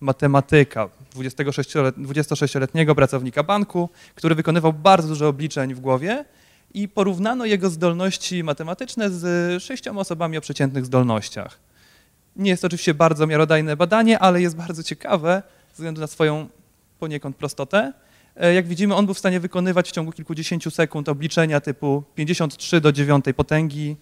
[0.00, 6.24] matematyka, 26-let- 26-letniego pracownika banku, który wykonywał bardzo dużo obliczeń w głowie
[6.74, 9.22] i porównano jego zdolności matematyczne z
[9.62, 11.58] sześcioma osobami o przeciętnych zdolnościach.
[12.36, 16.48] Nie jest to oczywiście bardzo miarodajne badanie, ale jest bardzo ciekawe ze względu na swoją
[16.98, 17.92] poniekąd prostotę.
[18.38, 22.80] E, Jak widzimy, on był w stanie wykonywać w ciągu kilkudziesięciu sekund obliczenia typu 53
[22.80, 23.96] do 9 potęgi,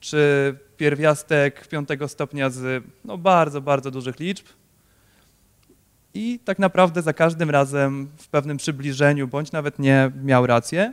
[0.00, 4.46] czy pierwiastek piątego stopnia z no, bardzo, bardzo dużych liczb.
[6.14, 10.92] I tak naprawdę za każdym razem w pewnym przybliżeniu, bądź nawet nie, miał rację.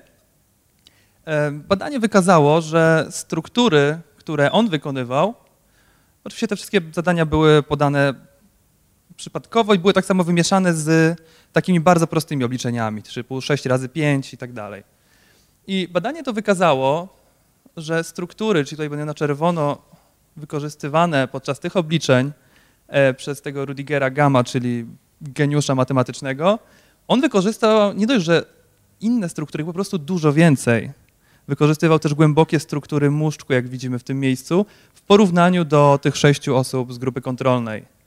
[1.26, 5.34] E, Badanie wykazało, że struktury, które on wykonywał,
[6.24, 8.29] oczywiście te wszystkie zadania były podane
[9.20, 11.18] przypadkowo i były tak samo wymieszane z
[11.54, 14.84] takimi bardzo prostymi obliczeniami, typu 6 razy 5 i tak dalej.
[15.68, 17.08] I badanie to wykazało,
[17.78, 19.78] że struktury, czyli tutaj będą na czerwono
[20.38, 22.32] wykorzystywane podczas tych obliczeń
[22.88, 24.86] e, przez tego Rudigera Gamma, czyli
[25.22, 26.60] geniusza matematycznego,
[27.08, 28.46] on wykorzystał nie dość, że
[29.02, 30.92] inne struktury, po prostu dużo więcej.
[31.48, 36.56] Wykorzystywał też głębokie struktury muszczku, jak widzimy w tym miejscu, w porównaniu do tych sześciu
[36.56, 37.99] osób z grupy kontrolnej.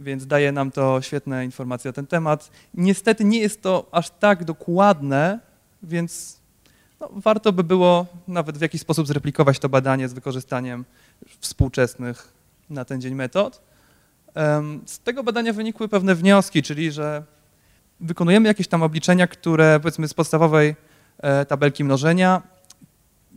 [0.00, 2.50] Więc daje nam to świetne informacje na ten temat.
[2.74, 5.40] Niestety nie jest to aż tak dokładne,
[5.82, 6.38] więc
[7.00, 10.84] no, warto by było nawet w jakiś sposób zreplikować to badanie z wykorzystaniem
[11.40, 12.32] współczesnych
[12.70, 13.60] na ten dzień metod.
[14.86, 17.22] Z tego badania wynikły pewne wnioski, czyli że
[18.00, 20.76] wykonujemy jakieś tam obliczenia, które powiedzmy z podstawowej
[21.18, 22.42] e, tabelki mnożenia.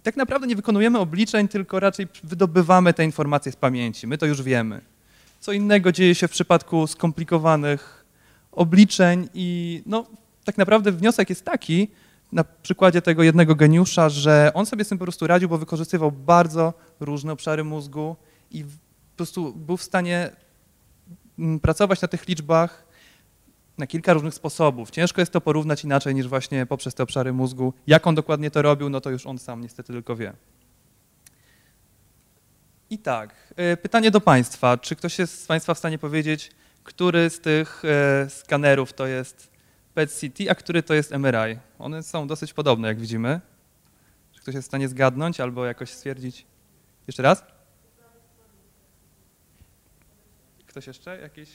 [0.03, 4.07] Tak naprawdę nie wykonujemy obliczeń, tylko raczej wydobywamy te informacje z pamięci.
[4.07, 4.90] My to już wiemy.
[5.41, 8.05] Co innego dzieje się w przypadku skomplikowanych
[8.51, 10.05] obliczeń i no,
[10.43, 11.87] tak naprawdę wniosek jest taki,
[12.31, 16.11] na przykładzie tego jednego geniusza, że on sobie z tym po prostu radził, bo wykorzystywał
[16.11, 18.15] bardzo różne obszary mózgu
[18.51, 20.29] i po prostu był w stanie
[21.39, 22.85] mm, pracować na tych liczbach
[23.77, 24.91] na kilka różnych sposobów.
[24.91, 27.73] Ciężko jest to porównać inaczej niż właśnie poprzez te obszary mózgu.
[27.87, 30.33] Jak on dokładnie to robił, no to już on sam niestety tylko wie.
[32.91, 34.77] I tak, e, pytanie do Państwa.
[34.77, 36.51] Czy ktoś jest z Państwa w stanie powiedzieć,
[36.83, 39.51] który z tych e, skanerów to jest
[39.95, 41.59] PET-CT, a który to jest MRI?
[41.79, 43.41] One są dosyć podobne, jak widzimy.
[44.31, 46.45] Czy ktoś jest w stanie zgadnąć albo jakoś stwierdzić?
[47.07, 47.43] Jeszcze raz?
[50.67, 51.21] Ktoś jeszcze?
[51.21, 51.49] Jakieś?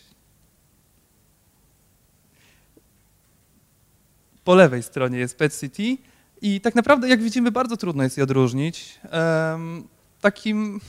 [4.45, 5.79] Po lewej stronie jest PET-CT
[6.43, 9.01] i tak naprawdę, jak widzimy, bardzo trudno jest je odróżnić.
[9.11, 9.89] Em,
[10.21, 10.81] takim,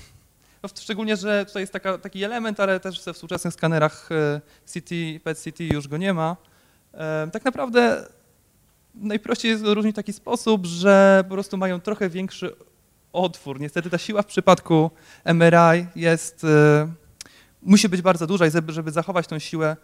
[0.76, 4.89] szczególnie, że tutaj jest taka, taki element, ale też we współczesnych skanerach e, CT,
[5.24, 6.38] PET-CT już go nie ma.
[6.93, 8.07] Em, tak naprawdę
[8.95, 12.55] najprościej jest odróżnić w taki sposób, że po prostu mają trochę większy
[13.13, 13.59] otwór.
[13.59, 14.91] Niestety ta siła w przypadku
[15.26, 16.88] MRI jest, e,
[17.61, 19.78] musi być bardzo duża i żeby, zachować tą siłę,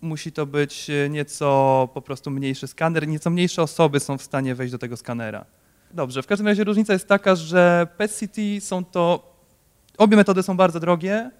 [0.00, 4.54] musi to być e, nieco po prostu mniejszy skaner, nieco mniejsze osoby są w stanie
[4.54, 5.44] wejść do tego skanera.
[5.90, 9.31] Dobrze, w każdym razie różnica jest taka, że PET-CT są to,
[9.98, 11.30] obie metody są bardzo drogie,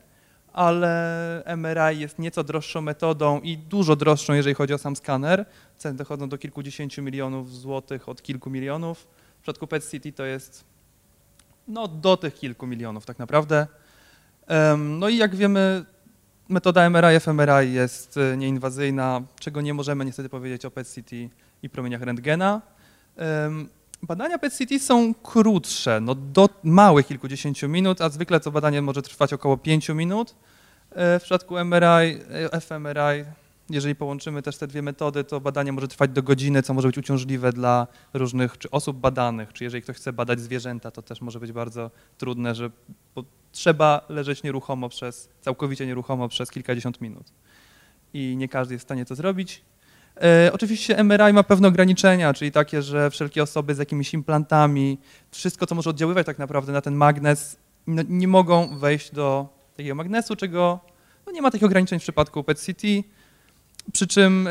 [0.52, 5.46] ale MRI jest nieco droższą metodą i dużo droższą, jeżeli chodzi o sam skaner.
[5.76, 9.06] Ceny dochodzą do kilkudziesięciu milionów złotych od kilku milionów.
[9.38, 10.64] W przypadku PET-CT to jest
[11.68, 13.66] no, do tych kilku milionów tak naprawdę.
[14.78, 15.84] No i jak wiemy,
[16.48, 21.12] metoda MRI fMRI jest e, nieinwazyjna, czego nie możemy niestety powiedzieć o PET-CT
[21.62, 22.62] i promieniach rentgena.
[24.02, 29.32] Badania PET-CT są krótsze, no do małych kilkudziesięciu minut, a zwykle to badanie może trwać
[29.32, 30.34] około pięciu minut.
[30.90, 32.18] E, W przypadku MRI,
[32.52, 33.24] e, fMRI,
[33.70, 36.98] jeżeli połączymy też te dwie metody, to badanie może trwać do godziny, co może być
[36.98, 41.40] uciążliwe dla różnych czy osób badanych, czy jeżeli ktoś chce badać zwierzęta, to też może
[41.40, 42.70] być bardzo trudne, że
[43.52, 47.26] trzeba leżeć nieruchomo przez, całkowicie nieruchomo przez kilkadziesiąt minut.
[48.14, 49.62] I nie każdy jest w stanie to zrobić.
[50.22, 54.98] E, oczywiście MRI ma pewne ograniczenia, czyli takie, że wszelkie osoby z jakimiś implantami,
[55.30, 57.56] wszystko, co może oddziaływać tak naprawdę na ten magnes,
[57.86, 60.80] no, nie mogą wejść do takiego magnesu, czego
[61.26, 62.82] no, nie ma takich ograniczeń w przypadku PET-CT,
[63.92, 64.46] przy czym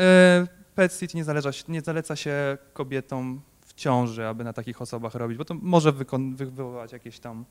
[0.74, 5.38] PET-CT nie, zależa, się- nie zaleca się kobietom w ciąży, aby na takich osobach robić,
[5.38, 7.44] bo to może wykon- wy- wywołać jakieś tam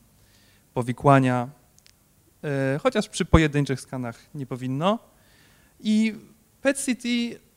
[0.74, 1.48] powikłania,
[2.44, 4.98] e, chociaż przy pojedynczych skanach nie powinno.
[5.80, 6.14] I
[6.62, 7.04] PET-CT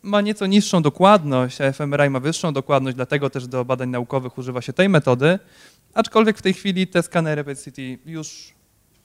[0.05, 4.61] ma nieco niższą dokładność, a fMRI ma wyższą dokładność, dlatego też do badań naukowych używa
[4.61, 5.39] się tej metody,
[5.93, 8.53] aczkolwiek w tej chwili te skanery PET-CT już,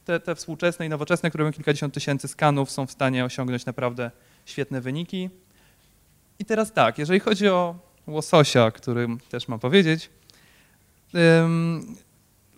[0.05, 4.11] te, te współczesne i nowoczesne, które mają kilkadziesiąt tysięcy skanów, są w stanie osiągnąć naprawdę
[4.47, 5.31] świetne wyniki.
[6.39, 7.75] I teraz tak, jeżeli chodzi o
[8.07, 10.11] łososia, którym też mam powiedzieć,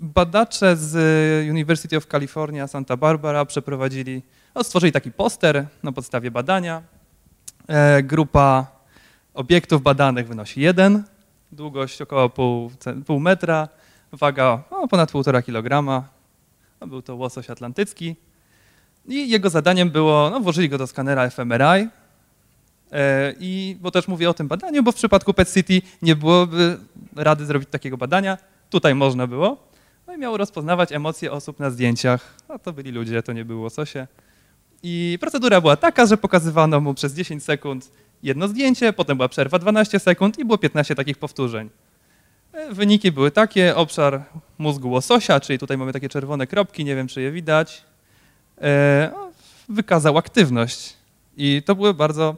[0.01, 0.95] badacze z
[1.51, 4.23] University of California Santa Barbara przeprowadzili,
[4.55, 6.83] no, stworzyli taki poster na podstawie badania.
[7.69, 8.67] E, grupa
[9.35, 11.03] obiektów badanych wynosi jeden,
[11.53, 12.71] długość około pół,
[13.07, 13.69] pół metra,
[14.13, 15.83] waga no, ponad 1,5 kg.
[16.81, 18.17] No, był to łosoś atlantycki.
[19.09, 21.89] I jego zadaniem było, no, włożyli go do skanera fMRI,
[22.93, 26.79] E, I bo też mówię o tym badaniu, bo w przypadku PET City nie byłoby
[27.17, 28.39] rady zrobić takiego badania.
[28.71, 29.57] Tutaj można było.
[30.07, 32.35] No i miało rozpoznawać emocje osób na zdjęciach.
[32.49, 34.07] A to byli ludzie, to nie było się.
[34.83, 37.91] I procedura była taka, że pokazywano mu przez 10 sekund
[38.23, 41.71] jedno zdjęcie, potem była przerwa 12 sekund i było 15 takich powtórzeń.
[42.53, 44.25] E, Wyniki były takie, obszar
[44.59, 47.83] mózgu łososia, czyli tutaj mamy takie czerwone kropki, nie wiem czy je widać,
[48.63, 49.11] e,
[49.69, 50.97] wykazał aktywność.
[51.37, 52.37] I to były bardzo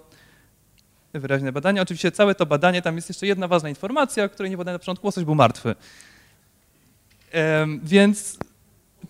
[1.12, 1.82] wyraźne badania.
[1.82, 4.78] Oczywiście całe to badanie, tam jest jeszcze jedna ważna informacja, o której nie podałem na
[4.78, 5.74] początku, łosoś był martwy.
[7.32, 8.38] Em, Więc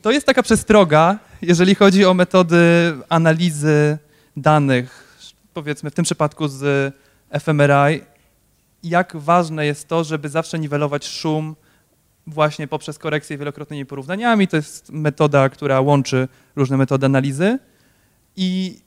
[0.02, 2.56] to jest taka przestroga, jeżeli chodzi o metody
[3.08, 3.98] analizy
[4.36, 5.18] danych,
[5.54, 6.94] powiedzmy w tym przypadku z
[7.40, 8.00] fMRI,
[8.82, 11.56] jak ważne jest to, żeby zawsze niwelować szum
[12.26, 14.48] właśnie poprzez korekcję wielokrotnymi porównaniami.
[14.48, 17.58] To jest metoda, która łączy różne metody analizy
[18.36, 18.78] i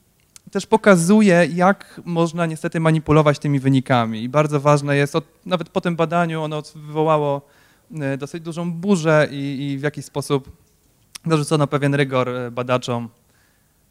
[0.51, 4.23] też pokazuje, jak można niestety manipulować tymi wynikami.
[4.23, 5.13] I bardzo ważne jest,
[5.45, 7.41] nawet po tym badaniu ono wywołało
[7.95, 10.66] e, dosyć dużą burzę i, i w jakiś sposób
[11.25, 13.09] dorzucono pewien rygor e, badaczom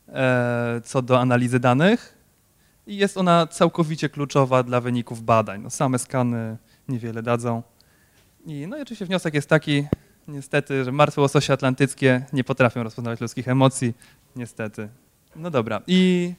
[0.08, 2.16] e, co do analizy danych
[2.86, 5.62] i jest ona całkowicie kluczowa dla wyników badań.
[5.62, 6.56] No, same skany
[6.88, 7.62] niewiele dadzą.
[8.46, 9.86] I, no i oczywiście wniosek jest taki,
[10.28, 13.94] niestety, że martwe łososie atlantyckie nie potrafią rozpoznawać ludzkich emocji,
[14.36, 14.88] niestety.
[15.36, 16.32] No dobra, i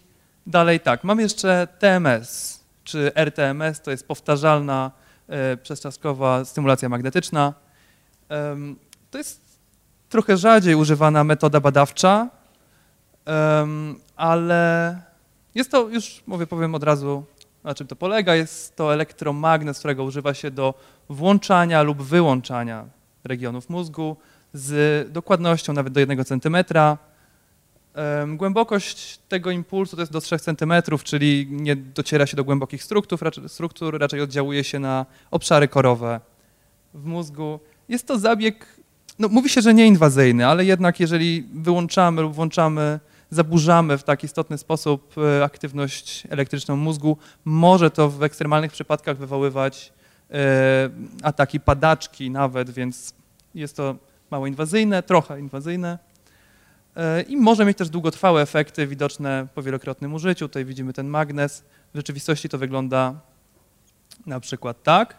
[0.47, 4.91] dalej tak, mam jeszcze TMS, czy RTMS, to jest powtarzalna
[5.27, 7.53] e, przezczaszkowa stymulacja magnetyczna.
[8.29, 8.75] Em,
[9.11, 9.46] to jest
[10.09, 12.29] trochę rzadziej używana metoda badawcza,
[14.15, 15.01] ale
[15.55, 17.23] jest to, już mówię, powiem od razu,
[17.63, 18.35] na czym to polega.
[18.35, 20.73] Jest to elektromagnes, którego używa się do
[21.09, 22.85] włączania lub wyłączania
[23.23, 24.17] regionów mózgu
[24.53, 26.57] z dokładnością nawet do 1 cm.
[28.27, 33.19] Głębokość tego impulsu to jest do 3 cm, czyli nie dociera się do głębokich struktur,
[33.21, 36.19] raczej, struktur, raczej oddziałuje się na obszary korowe
[36.93, 37.59] w mózgu.
[37.89, 38.65] Jest to zabieg,
[39.19, 42.99] no mówi się, że nieinwazyjny, ale jednak jeżeli wyłączamy lub włączamy,
[43.29, 49.93] zaburzamy w tak istotny sposób e, aktywność elektryczną mózgu, może to w ekstremalnych przypadkach wywoływać
[50.31, 50.89] e,
[51.23, 53.13] ataki padaczki nawet, więc
[53.55, 53.95] jest to
[54.31, 55.99] mało inwazyjne, trochę inwazyjne.
[56.95, 60.47] E, I może mieć też długotrwałe efekty widoczne po wielokrotnym użyciu.
[60.47, 61.63] Tutaj widzimy ten magnes.
[61.93, 63.13] W rzeczywistości to wygląda
[64.25, 65.17] na przykład tak.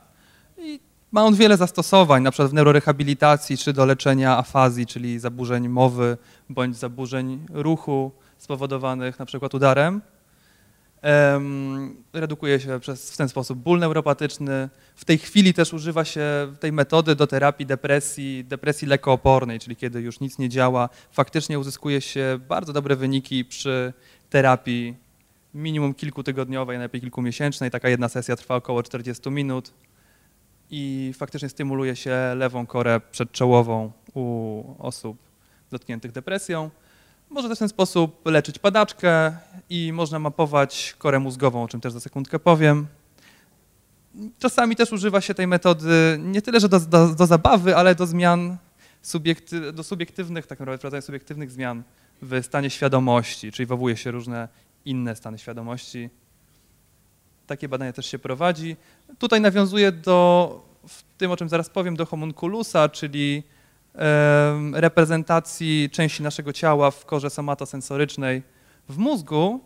[0.59, 0.81] I
[1.13, 6.17] ma on wiele zastosowań, na przykład w neurorehabilitacji czy do leczenia afazji, czyli zaburzeń mowy
[6.49, 10.01] bądź zaburzeń ruchu spowodowanych na przykład udarem.
[11.03, 14.69] Em, redukuje się przez, w ten sposób ból neuropatyczny.
[14.97, 16.23] W tej chwili też używa się
[16.61, 22.01] tej metody do terapii depresji, depresji lekoopornej, czyli kiedy już nic nie działa, faktycznie uzyskuje
[22.01, 23.93] się bardzo dobre wyniki przy
[24.31, 24.97] terapii
[25.55, 27.71] minimum kilkutygodniowej, najlepiej kilkumiesięcznej.
[27.71, 29.73] Taka jedna sesja trwa około 40 minut
[30.71, 35.19] i faktycznie stymuluje się lewą korę przedczołową u osób
[35.71, 36.71] dotkniętych depresją.
[37.31, 39.37] Można też w ten sposób leczyć padaczkę
[39.71, 42.87] i można mapować korę mózgową, o czym też za sekundkę powiem.
[44.39, 48.07] Czasami też używa się tej metody nie tyle, że do, do, do zabawy, ale do
[48.07, 48.57] zmian,
[49.03, 51.83] subiekty, do subiektywnych, tak naprawdę wprowadzania subiektywnych zmian
[52.23, 54.49] w stanie świadomości, czyli wywołuje się różne
[54.85, 56.11] inne stany świadomości.
[57.49, 58.77] Takie badania też się prowadzi.
[59.19, 63.43] Tutaj nawiązuje do, w tym o czym zaraz powiem, do homunculusa, czyli
[64.73, 68.43] reprezentacji części naszego ciała w korze somatosensorycznej
[68.89, 69.61] w mózgu.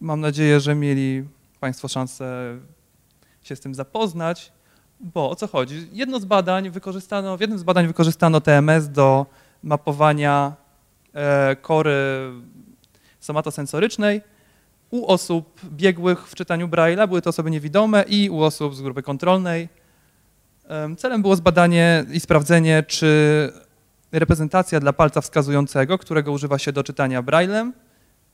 [0.00, 1.24] Mam nadzieję, że mieli
[1.60, 2.58] Państwo szansę
[3.42, 4.52] się z tym zapoznać,
[5.00, 5.88] bo o co chodzi?
[5.92, 9.26] Jedno z badań wykorzystano, w jednym z badań wykorzystano TMS do
[9.62, 10.52] mapowania
[11.14, 12.30] e, kory
[13.20, 14.33] somatosensorycznej
[14.94, 19.02] u osób biegłych w czytaniu Braille'a, były to osoby niewidome i u osób z grupy
[19.02, 19.68] kontrolnej.
[20.68, 23.52] Em, Celem było zbadanie i sprawdzenie, czy
[24.12, 27.72] reprezentacja dla palca wskazującego, którego używa się do czytania Braille'em,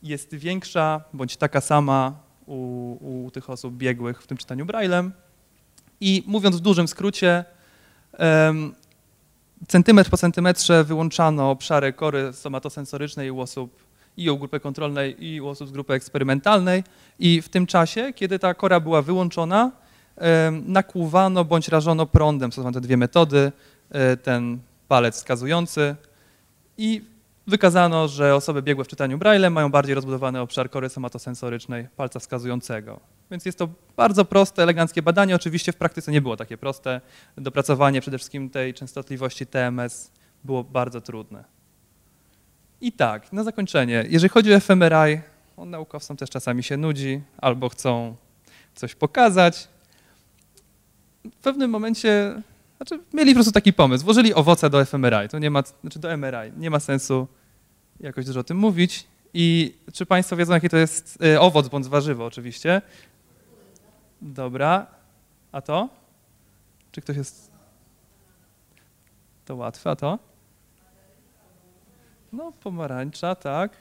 [0.02, 2.12] jest większa bądź taka sama
[2.46, 5.10] u, u tych osób biegłych w tym czytaniu Braille'em.
[6.00, 7.44] I mówiąc w dużym skrócie,
[9.68, 15.48] centymetr po centymetrze wyłączano obszary kory somatosensorycznej u osób i u grupy kontrolnej, i u
[15.48, 16.84] osób z grupy eksperymentalnej.
[17.18, 19.72] I w tym czasie, kiedy ta kora była wyłączona,
[20.66, 22.52] nakłuwano bądź rażono prądem.
[22.52, 23.52] Są te dwie metody,
[23.90, 24.58] e, ten
[24.88, 25.96] palec wskazujący
[26.78, 27.04] i
[27.46, 33.00] wykazano, że osoby biegłe w czytaniu Braille mają bardziej rozbudowany obszar kory somatosensorycznej palca wskazującego.
[33.30, 35.34] Więc jest to bardzo proste, eleganckie badanie.
[35.34, 37.00] Oczywiście w praktyce nie było takie proste.
[37.36, 40.12] Dopracowanie przede wszystkim tej częstotliwości TMS
[40.44, 41.44] było bardzo trudne.
[42.80, 45.20] I tak, na zakończenie, jeżeli chodzi o fMRI,
[45.56, 48.16] bo naukowcom też czasami się nudzi, albo chcą
[48.74, 49.68] coś pokazać.
[51.24, 52.42] W pewnym momencie,
[52.76, 56.16] znaczy mieli po prostu taki pomysł, włożyli owoce do fMRI, to nie ma, znaczy do
[56.16, 57.28] MRI, nie ma sensu
[58.00, 59.06] jakoś dużo o tym mówić.
[59.34, 62.82] I czy Państwo wiedzą, jaki to jest y, owoc bądź warzywo oczywiście?
[64.22, 64.86] Dobra,
[65.52, 65.88] a to?
[66.92, 67.50] Czy ktoś jest...
[69.44, 70.29] To łatwe, a to?
[72.32, 73.76] No, pomarańcza, tak.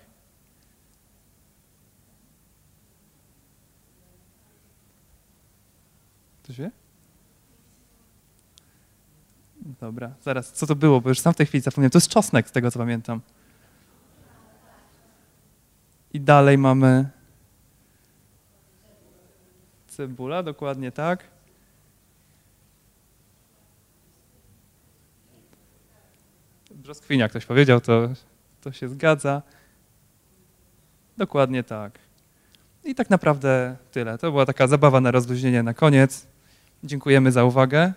[6.43, 6.71] Ktoś wie?
[9.81, 11.91] Dobra, zaraz, co to było, bo już sam w tej chwili zapomniałem.
[11.91, 13.21] To jest czosnek, z tego co pamiętam.
[16.13, 17.09] I dalej mamy
[19.87, 21.23] cebula, dokładnie tak.
[26.71, 28.09] Brzoskwinia ktoś powiedział, to,
[28.61, 29.41] to się zgadza.
[31.17, 31.99] Dokładnie tak.
[32.83, 34.17] I tak naprawdę tyle.
[34.17, 36.27] To była taka zabawa na rozluźnienie na koniec.
[36.83, 37.93] Dziękujemy za uwagę.